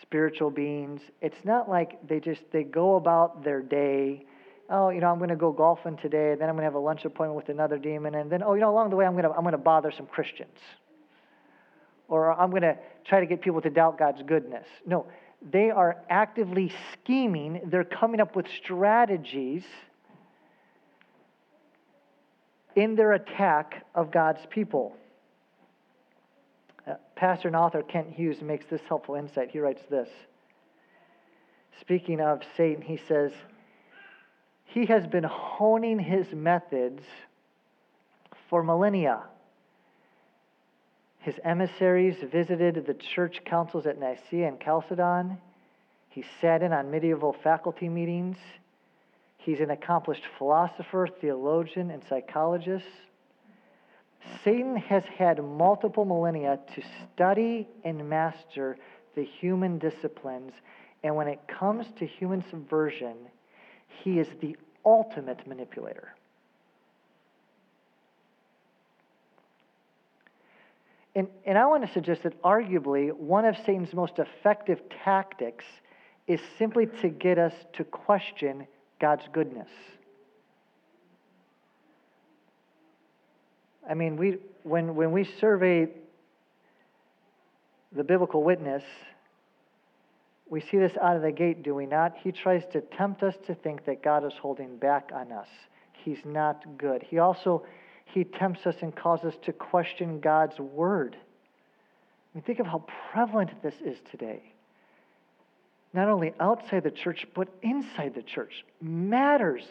spiritual 0.01 0.49
beings. 0.49 1.01
It's 1.21 1.43
not 1.43 1.69
like 1.69 2.05
they 2.07 2.19
just 2.19 2.41
they 2.51 2.63
go 2.63 2.95
about 2.95 3.43
their 3.43 3.61
day 3.61 4.25
oh, 4.69 4.89
you 4.89 4.99
know, 4.99 5.11
I'm 5.11 5.17
going 5.17 5.29
to 5.29 5.35
go 5.35 5.51
golfing 5.51 5.97
today, 5.97 6.35
then 6.37 6.49
I'm 6.49 6.55
going 6.55 6.63
to 6.63 6.65
have 6.65 6.75
a 6.75 6.79
lunch 6.79 7.05
appointment 7.05 7.35
with 7.35 7.49
another 7.49 7.77
demon, 7.77 8.15
and 8.15 8.31
then, 8.31 8.43
oh, 8.43 8.53
you 8.53 8.61
know, 8.61 8.69
along 8.69 8.89
the 8.89 8.95
way, 8.95 9.05
I'm 9.05 9.13
going 9.13 9.23
to, 9.23 9.31
I'm 9.31 9.43
going 9.43 9.53
to 9.53 9.57
bother 9.57 9.91
some 9.95 10.05
Christians. 10.05 10.57
Or 12.09 12.31
I'm 12.31 12.49
going 12.51 12.61
to 12.61 12.77
try 13.05 13.19
to 13.19 13.25
get 13.25 13.41
people 13.41 13.61
to 13.61 13.69
doubt 13.69 13.97
God's 13.97 14.21
goodness. 14.23 14.65
No, 14.85 15.07
they 15.41 15.69
are 15.69 15.97
actively 16.09 16.71
scheming, 16.93 17.61
they're 17.65 17.83
coming 17.83 18.19
up 18.19 18.35
with 18.35 18.45
strategies 18.63 19.63
in 22.75 22.95
their 22.95 23.13
attack 23.13 23.85
of 23.95 24.11
God's 24.11 24.45
people. 24.49 24.95
Uh, 26.85 26.93
Pastor 27.15 27.47
and 27.47 27.57
author 27.57 27.81
Kent 27.81 28.13
Hughes 28.13 28.41
makes 28.41 28.65
this 28.69 28.81
helpful 28.87 29.15
insight. 29.15 29.49
He 29.51 29.59
writes 29.59 29.81
this. 29.89 30.07
Speaking 31.81 32.21
of 32.21 32.41
Satan, 32.55 32.81
he 32.81 32.99
says, 33.07 33.31
he 34.67 34.85
has 34.85 35.07
been 35.07 35.23
honing 35.23 35.99
his 35.99 36.31
methods 36.33 37.01
for 38.49 38.63
millennia. 38.63 39.23
His 41.19 41.35
emissaries 41.43 42.17
visited 42.31 42.85
the 42.85 42.93
church 42.93 43.41
councils 43.45 43.85
at 43.85 43.99
Nicaea 43.99 44.47
and 44.47 44.59
Chalcedon. 44.59 45.37
He 46.09 46.23
sat 46.41 46.61
in 46.61 46.71
on 46.71 46.91
medieval 46.91 47.35
faculty 47.43 47.89
meetings. 47.89 48.37
He's 49.37 49.59
an 49.59 49.71
accomplished 49.71 50.23
philosopher, 50.37 51.07
theologian, 51.19 51.91
and 51.91 52.03
psychologist. 52.07 52.85
Satan 54.43 54.75
has 54.75 55.03
had 55.05 55.43
multiple 55.43 56.05
millennia 56.05 56.59
to 56.75 56.81
study 57.13 57.67
and 57.83 58.09
master 58.09 58.77
the 59.15 59.23
human 59.23 59.79
disciplines, 59.79 60.53
and 61.03 61.15
when 61.15 61.27
it 61.27 61.39
comes 61.47 61.85
to 61.99 62.05
human 62.05 62.43
subversion, 62.49 63.15
he 63.87 64.19
is 64.19 64.27
the 64.41 64.55
ultimate 64.85 65.45
manipulator. 65.47 66.13
And, 71.15 71.27
and 71.45 71.57
I 71.57 71.65
want 71.65 71.85
to 71.85 71.91
suggest 71.91 72.23
that 72.23 72.39
arguably 72.43 73.11
one 73.11 73.43
of 73.45 73.55
Satan's 73.65 73.93
most 73.93 74.19
effective 74.19 74.79
tactics 75.03 75.65
is 76.27 76.39
simply 76.59 76.85
to 77.01 77.09
get 77.09 77.39
us 77.39 77.53
to 77.73 77.83
question 77.83 78.67
God's 78.99 79.23
goodness. 79.33 79.69
I 83.89 83.93
mean, 83.93 84.17
we, 84.17 84.37
when, 84.63 84.95
when 84.95 85.11
we 85.11 85.23
survey 85.23 85.87
the 87.93 88.03
biblical 88.03 88.43
witness, 88.43 88.83
we 90.49 90.61
see 90.61 90.77
this 90.77 90.93
out 91.01 91.15
of 91.15 91.21
the 91.21 91.31
gate, 91.31 91.63
do 91.63 91.75
we 91.75 91.85
not? 91.85 92.15
He 92.23 92.31
tries 92.31 92.63
to 92.71 92.81
tempt 92.81 93.23
us 93.23 93.35
to 93.47 93.55
think 93.55 93.85
that 93.85 94.01
God 94.01 94.25
is 94.25 94.33
holding 94.41 94.77
back 94.77 95.11
on 95.13 95.31
us. 95.31 95.47
He's 95.91 96.19
not 96.25 96.77
good. 96.77 97.03
He 97.03 97.19
also 97.19 97.65
he 98.05 98.23
tempts 98.23 98.65
us 98.65 98.75
and 98.81 98.95
causes 98.95 99.33
us 99.33 99.39
to 99.43 99.51
question 99.51 100.21
God's 100.21 100.57
word. 100.59 101.15
I 101.15 102.37
mean, 102.37 102.43
think 102.43 102.59
of 102.59 102.65
how 102.65 102.85
prevalent 103.11 103.61
this 103.61 103.75
is 103.83 103.97
today. 104.11 104.41
Not 105.93 106.07
only 106.07 106.33
outside 106.39 106.83
the 106.83 106.91
church, 106.91 107.27
but 107.35 107.49
inside 107.61 108.15
the 108.15 108.21
church. 108.21 108.63
Matters 108.81 109.63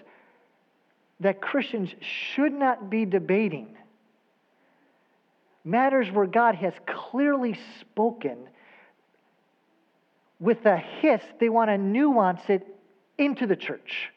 that 1.20 1.40
Christians 1.40 1.94
should 2.00 2.52
not 2.52 2.90
be 2.90 3.06
debating 3.06 3.76
matters 5.66 6.10
where 6.12 6.26
God 6.26 6.54
has 6.54 6.72
clearly 6.86 7.58
spoken, 7.80 8.48
with 10.38 10.64
a 10.66 10.77
hiss, 10.77 11.22
they 11.40 11.49
want 11.49 11.70
to 11.70 11.79
nuance 11.79 12.42
it 12.49 12.66
into 13.18 13.46
the 13.46 13.57
church. 13.57 14.11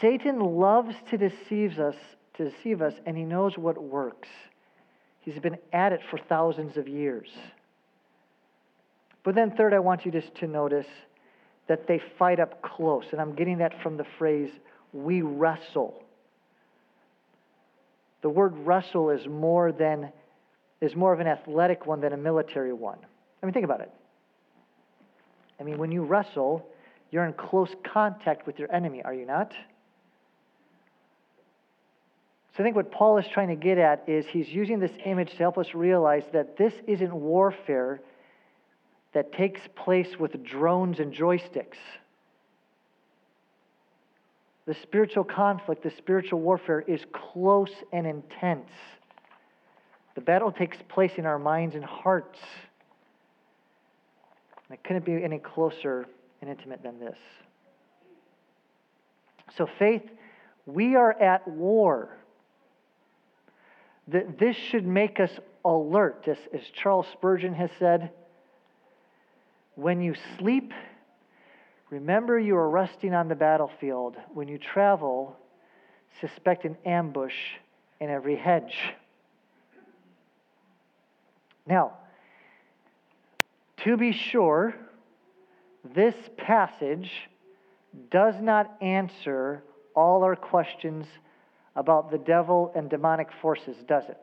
Satan 0.00 0.40
loves 0.40 0.94
to 1.10 1.16
deceive 1.16 1.78
us, 1.78 1.96
to 2.34 2.50
deceive 2.50 2.82
us, 2.82 2.94
and 3.06 3.16
he 3.16 3.24
knows 3.24 3.56
what 3.56 3.82
works. 3.82 4.28
He's 5.20 5.38
been 5.38 5.58
at 5.72 5.92
it 5.92 6.00
for 6.10 6.18
thousands 6.28 6.76
of 6.76 6.86
years. 6.86 7.28
But 9.24 9.34
then, 9.34 9.50
third, 9.50 9.74
I 9.74 9.80
want 9.80 10.06
you 10.06 10.12
just 10.12 10.34
to 10.36 10.46
notice 10.46 10.86
that 11.66 11.88
they 11.88 12.00
fight 12.18 12.38
up 12.38 12.62
close. 12.62 13.06
And 13.10 13.20
I'm 13.20 13.34
getting 13.34 13.58
that 13.58 13.82
from 13.82 13.96
the 13.96 14.06
phrase, 14.18 14.50
we 14.92 15.22
wrestle. 15.22 16.00
The 18.22 18.28
word 18.28 18.56
wrestle 18.58 19.10
is 19.10 19.26
more 19.26 19.72
than 19.72 20.12
is 20.80 20.94
more 20.94 21.12
of 21.12 21.20
an 21.20 21.26
athletic 21.26 21.86
one 21.86 22.00
than 22.00 22.12
a 22.12 22.16
military 22.16 22.72
one. 22.72 22.98
I 23.42 23.46
mean, 23.46 23.52
think 23.52 23.64
about 23.64 23.80
it. 23.80 23.90
I 25.58 25.62
mean, 25.62 25.78
when 25.78 25.90
you 25.90 26.02
wrestle, 26.04 26.66
you're 27.10 27.24
in 27.24 27.32
close 27.32 27.70
contact 27.92 28.46
with 28.46 28.58
your 28.58 28.70
enemy, 28.72 29.02
are 29.02 29.14
you 29.14 29.26
not? 29.26 29.52
So 32.56 32.62
I 32.62 32.64
think 32.64 32.76
what 32.76 32.90
Paul 32.90 33.18
is 33.18 33.26
trying 33.32 33.48
to 33.48 33.56
get 33.56 33.76
at 33.78 34.04
is 34.06 34.24
he's 34.26 34.48
using 34.48 34.80
this 34.80 34.92
image 35.04 35.30
to 35.30 35.36
help 35.36 35.58
us 35.58 35.74
realize 35.74 36.24
that 36.32 36.56
this 36.56 36.72
isn't 36.86 37.12
warfare 37.12 38.00
that 39.12 39.32
takes 39.32 39.60
place 39.74 40.08
with 40.18 40.42
drones 40.42 40.98
and 40.98 41.12
joysticks. 41.12 41.76
The 44.66 44.74
spiritual 44.82 45.24
conflict, 45.24 45.82
the 45.82 45.92
spiritual 45.96 46.40
warfare 46.40 46.80
is 46.80 47.00
close 47.12 47.70
and 47.92 48.06
intense. 48.06 48.70
The 50.16 50.20
battle 50.20 50.50
takes 50.50 50.78
place 50.88 51.12
in 51.16 51.26
our 51.26 51.38
minds 51.38 51.76
and 51.76 51.84
hearts. 51.84 52.38
And 54.68 54.76
it 54.76 54.82
couldn't 54.82 55.04
be 55.04 55.22
any 55.22 55.38
closer 55.38 56.06
and 56.40 56.50
intimate 56.50 56.82
than 56.82 56.98
this. 56.98 57.16
So, 59.56 59.68
faith, 59.78 60.02
we 60.66 60.96
are 60.96 61.12
at 61.12 61.46
war. 61.46 62.08
That 64.08 64.38
This 64.38 64.56
should 64.56 64.86
make 64.86 65.20
us 65.20 65.30
alert, 65.64 66.26
as, 66.26 66.38
as 66.52 66.62
Charles 66.74 67.06
Spurgeon 67.12 67.54
has 67.54 67.70
said. 67.78 68.10
When 69.76 70.00
you 70.00 70.14
sleep, 70.38 70.72
Remember, 71.90 72.38
you 72.38 72.56
are 72.56 72.68
resting 72.68 73.14
on 73.14 73.28
the 73.28 73.34
battlefield. 73.34 74.16
When 74.34 74.48
you 74.48 74.58
travel, 74.58 75.36
suspect 76.20 76.64
an 76.64 76.76
ambush 76.84 77.34
in 78.00 78.10
every 78.10 78.36
hedge. 78.36 78.76
Now, 81.66 81.94
to 83.78 83.96
be 83.96 84.12
sure, 84.12 84.74
this 85.94 86.14
passage 86.36 87.10
does 88.10 88.34
not 88.40 88.76
answer 88.80 89.62
all 89.94 90.22
our 90.22 90.36
questions 90.36 91.06
about 91.74 92.10
the 92.10 92.18
devil 92.18 92.72
and 92.74 92.88
demonic 92.88 93.28
forces, 93.40 93.76
does 93.86 94.04
it? 94.08 94.22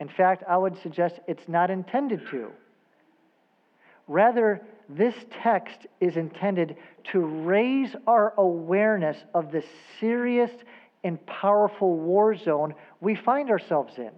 In 0.00 0.08
fact, 0.08 0.44
I 0.48 0.56
would 0.56 0.80
suggest 0.82 1.20
it's 1.26 1.48
not 1.48 1.70
intended 1.70 2.20
to. 2.30 2.50
Rather, 4.08 4.62
this 4.88 5.14
text 5.42 5.86
is 6.00 6.16
intended 6.16 6.76
to 7.12 7.20
raise 7.20 7.94
our 8.06 8.34
awareness 8.36 9.16
of 9.34 9.50
the 9.50 9.64
serious 9.98 10.50
and 11.02 11.24
powerful 11.26 11.96
war 11.96 12.36
zone 12.36 12.74
we 13.00 13.14
find 13.14 13.50
ourselves 13.50 13.98
in. 13.98 14.12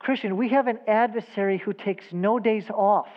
Christian, 0.00 0.38
we 0.38 0.48
have 0.48 0.66
an 0.66 0.78
adversary 0.88 1.58
who 1.58 1.72
takes 1.72 2.04
no 2.10 2.38
days 2.38 2.68
off. 2.70 3.10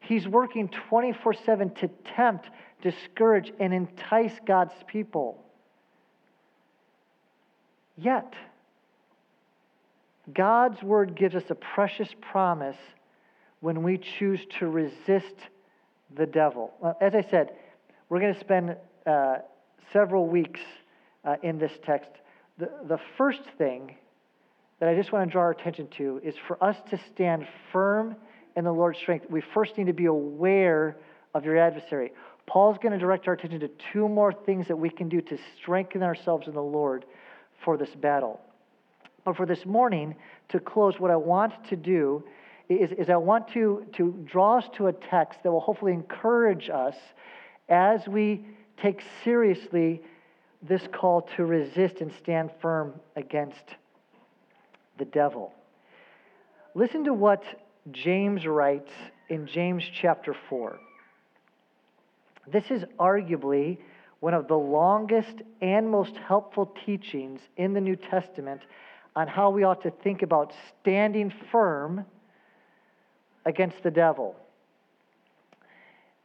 He's 0.00 0.26
working 0.26 0.68
24 0.88 1.34
7 1.34 1.70
to 1.76 1.88
tempt, 2.16 2.50
discourage, 2.82 3.52
and 3.60 3.72
entice 3.72 4.34
God's 4.44 4.74
people. 4.88 5.42
Yet, 7.96 8.34
God's 10.34 10.82
word 10.82 11.14
gives 11.14 11.36
us 11.36 11.44
a 11.50 11.54
precious 11.54 12.08
promise 12.20 12.76
when 13.60 13.84
we 13.84 13.96
choose 13.96 14.40
to 14.58 14.66
resist 14.66 15.36
the 16.16 16.26
devil. 16.26 16.72
As 17.00 17.14
I 17.14 17.22
said, 17.30 17.52
we're 18.08 18.20
going 18.20 18.34
to 18.34 18.40
spend 18.40 18.76
uh, 19.06 19.36
several 19.92 20.26
weeks 20.26 20.60
uh, 21.24 21.36
in 21.44 21.58
this 21.58 21.72
text. 21.84 22.10
The, 22.58 22.70
the 22.88 22.98
first 23.16 23.42
thing 23.56 23.94
that 24.80 24.88
I 24.88 24.94
just 24.94 25.12
want 25.12 25.28
to 25.28 25.32
draw 25.32 25.42
our 25.42 25.50
attention 25.50 25.88
to 25.98 26.20
is 26.24 26.34
for 26.48 26.62
us 26.64 26.76
to 26.90 26.98
stand 27.12 27.46
firm 27.70 28.16
in 28.56 28.64
the 28.64 28.72
Lord's 28.72 28.98
strength. 28.98 29.26
We 29.30 29.42
first 29.54 29.76
need 29.78 29.86
to 29.86 29.92
be 29.92 30.06
aware 30.06 30.96
of 31.34 31.44
your 31.44 31.58
adversary. 31.58 32.12
Paul's 32.46 32.78
going 32.82 32.92
to 32.92 32.98
direct 32.98 33.28
our 33.28 33.34
attention 33.34 33.60
to 33.60 33.70
two 33.92 34.08
more 34.08 34.32
things 34.32 34.66
that 34.68 34.76
we 34.76 34.90
can 34.90 35.08
do 35.08 35.20
to 35.20 35.38
strengthen 35.56 36.02
ourselves 36.02 36.48
in 36.48 36.54
the 36.54 36.62
Lord 36.62 37.04
for 37.64 37.76
this 37.76 37.90
battle. 37.90 38.40
But 39.24 39.36
for 39.36 39.46
this 39.46 39.66
morning, 39.66 40.16
to 40.48 40.58
close, 40.58 40.98
what 40.98 41.10
I 41.10 41.16
want 41.16 41.52
to 41.68 41.76
do 41.76 42.24
is, 42.70 42.90
is 42.92 43.10
I 43.10 43.16
want 43.16 43.48
to, 43.48 43.86
to 43.98 44.12
draw 44.24 44.58
us 44.58 44.64
to 44.78 44.86
a 44.86 44.92
text 44.92 45.40
that 45.42 45.52
will 45.52 45.60
hopefully 45.60 45.92
encourage 45.92 46.70
us 46.70 46.96
as 47.68 48.08
we 48.08 48.46
take 48.82 49.02
seriously 49.22 50.02
this 50.62 50.82
call 50.92 51.28
to 51.36 51.44
resist 51.44 51.96
and 52.00 52.10
stand 52.18 52.50
firm 52.60 52.94
against 53.14 53.76
the 55.00 55.04
devil. 55.06 55.52
Listen 56.76 57.02
to 57.04 57.12
what 57.12 57.42
James 57.90 58.46
writes 58.46 58.92
in 59.28 59.48
James 59.48 59.82
chapter 60.00 60.36
4. 60.48 60.78
This 62.46 62.70
is 62.70 62.84
arguably 62.98 63.78
one 64.20 64.34
of 64.34 64.46
the 64.46 64.56
longest 64.56 65.42
and 65.60 65.90
most 65.90 66.14
helpful 66.16 66.72
teachings 66.84 67.40
in 67.56 67.72
the 67.72 67.80
New 67.80 67.96
Testament 67.96 68.60
on 69.16 69.26
how 69.26 69.50
we 69.50 69.64
ought 69.64 69.82
to 69.82 69.90
think 69.90 70.22
about 70.22 70.52
standing 70.80 71.32
firm 71.50 72.04
against 73.46 73.82
the 73.82 73.90
devil. 73.90 74.36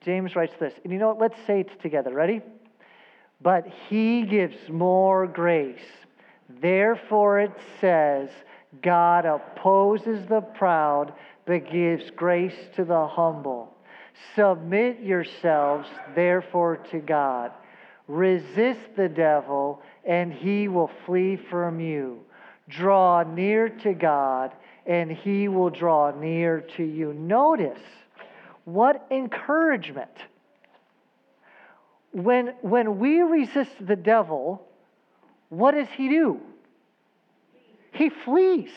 James 0.01 0.35
writes 0.35 0.53
this, 0.59 0.73
and 0.83 0.93
you 0.93 0.99
know 0.99 1.07
what? 1.07 1.19
Let's 1.19 1.47
say 1.47 1.61
it 1.61 1.81
together. 1.81 2.13
Ready? 2.13 2.41
But 3.41 3.65
he 3.89 4.23
gives 4.23 4.55
more 4.69 5.25
grace. 5.25 5.79
Therefore, 6.61 7.39
it 7.39 7.51
says, 7.81 8.29
God 8.81 9.25
opposes 9.25 10.27
the 10.27 10.41
proud, 10.41 11.13
but 11.45 11.71
gives 11.71 12.09
grace 12.11 12.55
to 12.75 12.85
the 12.85 13.07
humble. 13.07 13.73
Submit 14.35 15.01
yourselves, 15.01 15.87
therefore, 16.15 16.77
to 16.91 16.99
God. 16.99 17.51
Resist 18.07 18.81
the 18.95 19.09
devil, 19.09 19.81
and 20.03 20.31
he 20.31 20.67
will 20.67 20.91
flee 21.05 21.37
from 21.49 21.79
you. 21.79 22.19
Draw 22.69 23.23
near 23.23 23.69
to 23.69 23.93
God, 23.93 24.51
and 24.85 25.11
he 25.11 25.47
will 25.47 25.69
draw 25.69 26.11
near 26.11 26.61
to 26.77 26.83
you. 26.83 27.13
Notice 27.13 27.81
what 28.63 29.05
encouragement. 29.11 30.11
when, 32.15 32.53
when 32.61 32.97
we 32.97 33.19
resist 33.19 33.71
the 33.81 33.95
devil, 33.95 34.65
what 35.49 35.71
does 35.71 35.89
he 35.97 36.07
do? 36.07 36.39
He 37.95 38.09
flees. 38.09 38.71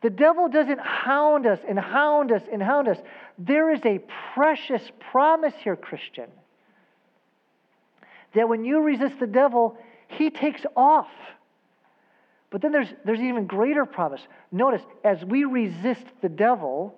The 0.00 0.10
devil 0.10 0.48
doesn't 0.48 0.78
hound 0.78 1.46
us 1.46 1.58
and 1.68 1.78
hound 1.78 2.30
us 2.30 2.42
and 2.52 2.62
hound 2.62 2.86
us. 2.86 2.98
There 3.38 3.72
is 3.72 3.80
a 3.84 4.00
precious 4.34 4.82
promise 5.10 5.54
here, 5.58 5.74
Christian, 5.74 6.30
that 8.34 8.48
when 8.48 8.64
you 8.64 8.82
resist 8.82 9.18
the 9.18 9.26
devil, 9.26 9.76
he 10.06 10.30
takes 10.30 10.64
off. 10.76 11.08
But 12.50 12.62
then 12.62 12.70
there's, 12.70 12.92
there's 13.04 13.20
even 13.20 13.46
greater 13.46 13.84
promise. 13.84 14.20
Notice, 14.52 14.82
as 15.02 15.24
we 15.24 15.44
resist 15.44 16.04
the 16.22 16.28
devil 16.28 16.96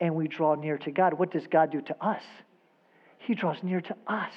and 0.00 0.16
we 0.16 0.26
draw 0.26 0.56
near 0.56 0.78
to 0.78 0.90
God, 0.90 1.14
what 1.14 1.30
does 1.30 1.46
God 1.46 1.70
do 1.70 1.80
to 1.82 2.04
us? 2.04 2.22
He 3.18 3.34
draws 3.34 3.62
near 3.62 3.80
to 3.80 3.96
us. 4.08 4.32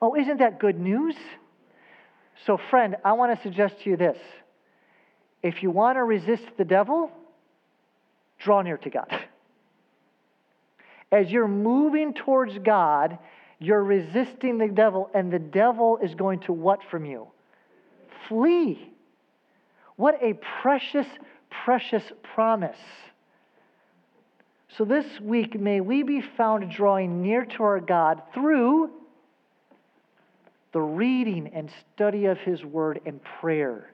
Oh, 0.00 0.14
isn't 0.16 0.38
that 0.38 0.58
good 0.58 0.80
news? 0.80 1.16
So, 2.46 2.58
friend, 2.70 2.96
I 3.04 3.12
want 3.12 3.36
to 3.36 3.42
suggest 3.42 3.80
to 3.82 3.90
you 3.90 3.96
this. 3.96 4.18
If 5.42 5.62
you 5.62 5.70
want 5.70 5.96
to 5.96 6.04
resist 6.04 6.44
the 6.56 6.64
devil, 6.64 7.10
draw 8.38 8.62
near 8.62 8.78
to 8.78 8.90
God. 8.90 9.20
As 11.10 11.30
you're 11.30 11.48
moving 11.48 12.14
towards 12.14 12.58
God, 12.58 13.18
you're 13.58 13.84
resisting 13.84 14.58
the 14.58 14.68
devil, 14.68 15.10
and 15.14 15.32
the 15.32 15.38
devil 15.38 15.98
is 16.02 16.14
going 16.14 16.40
to 16.40 16.52
what 16.52 16.80
from 16.90 17.04
you? 17.04 17.28
Flee. 18.28 18.92
What 19.96 20.22
a 20.22 20.34
precious, 20.62 21.06
precious 21.64 22.02
promise. 22.34 22.78
So 24.78 24.84
this 24.84 25.06
week, 25.20 25.60
may 25.60 25.80
we 25.80 26.02
be 26.02 26.22
found 26.36 26.70
drawing 26.72 27.22
near 27.22 27.44
to 27.44 27.62
our 27.62 27.80
God 27.80 28.22
through 28.32 28.90
the 30.72 30.80
reading 30.80 31.50
and 31.54 31.70
study 31.94 32.26
of 32.26 32.38
His 32.38 32.64
Word 32.64 33.00
and 33.04 33.20
prayer. 33.40 33.90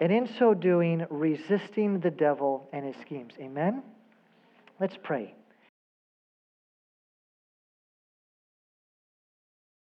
And 0.00 0.12
in 0.12 0.28
so 0.38 0.54
doing, 0.54 1.06
resisting 1.08 2.00
the 2.00 2.10
devil 2.10 2.68
and 2.72 2.84
his 2.84 2.96
schemes. 3.00 3.32
Amen? 3.40 3.82
Let's 4.80 4.96
pray. 5.02 5.34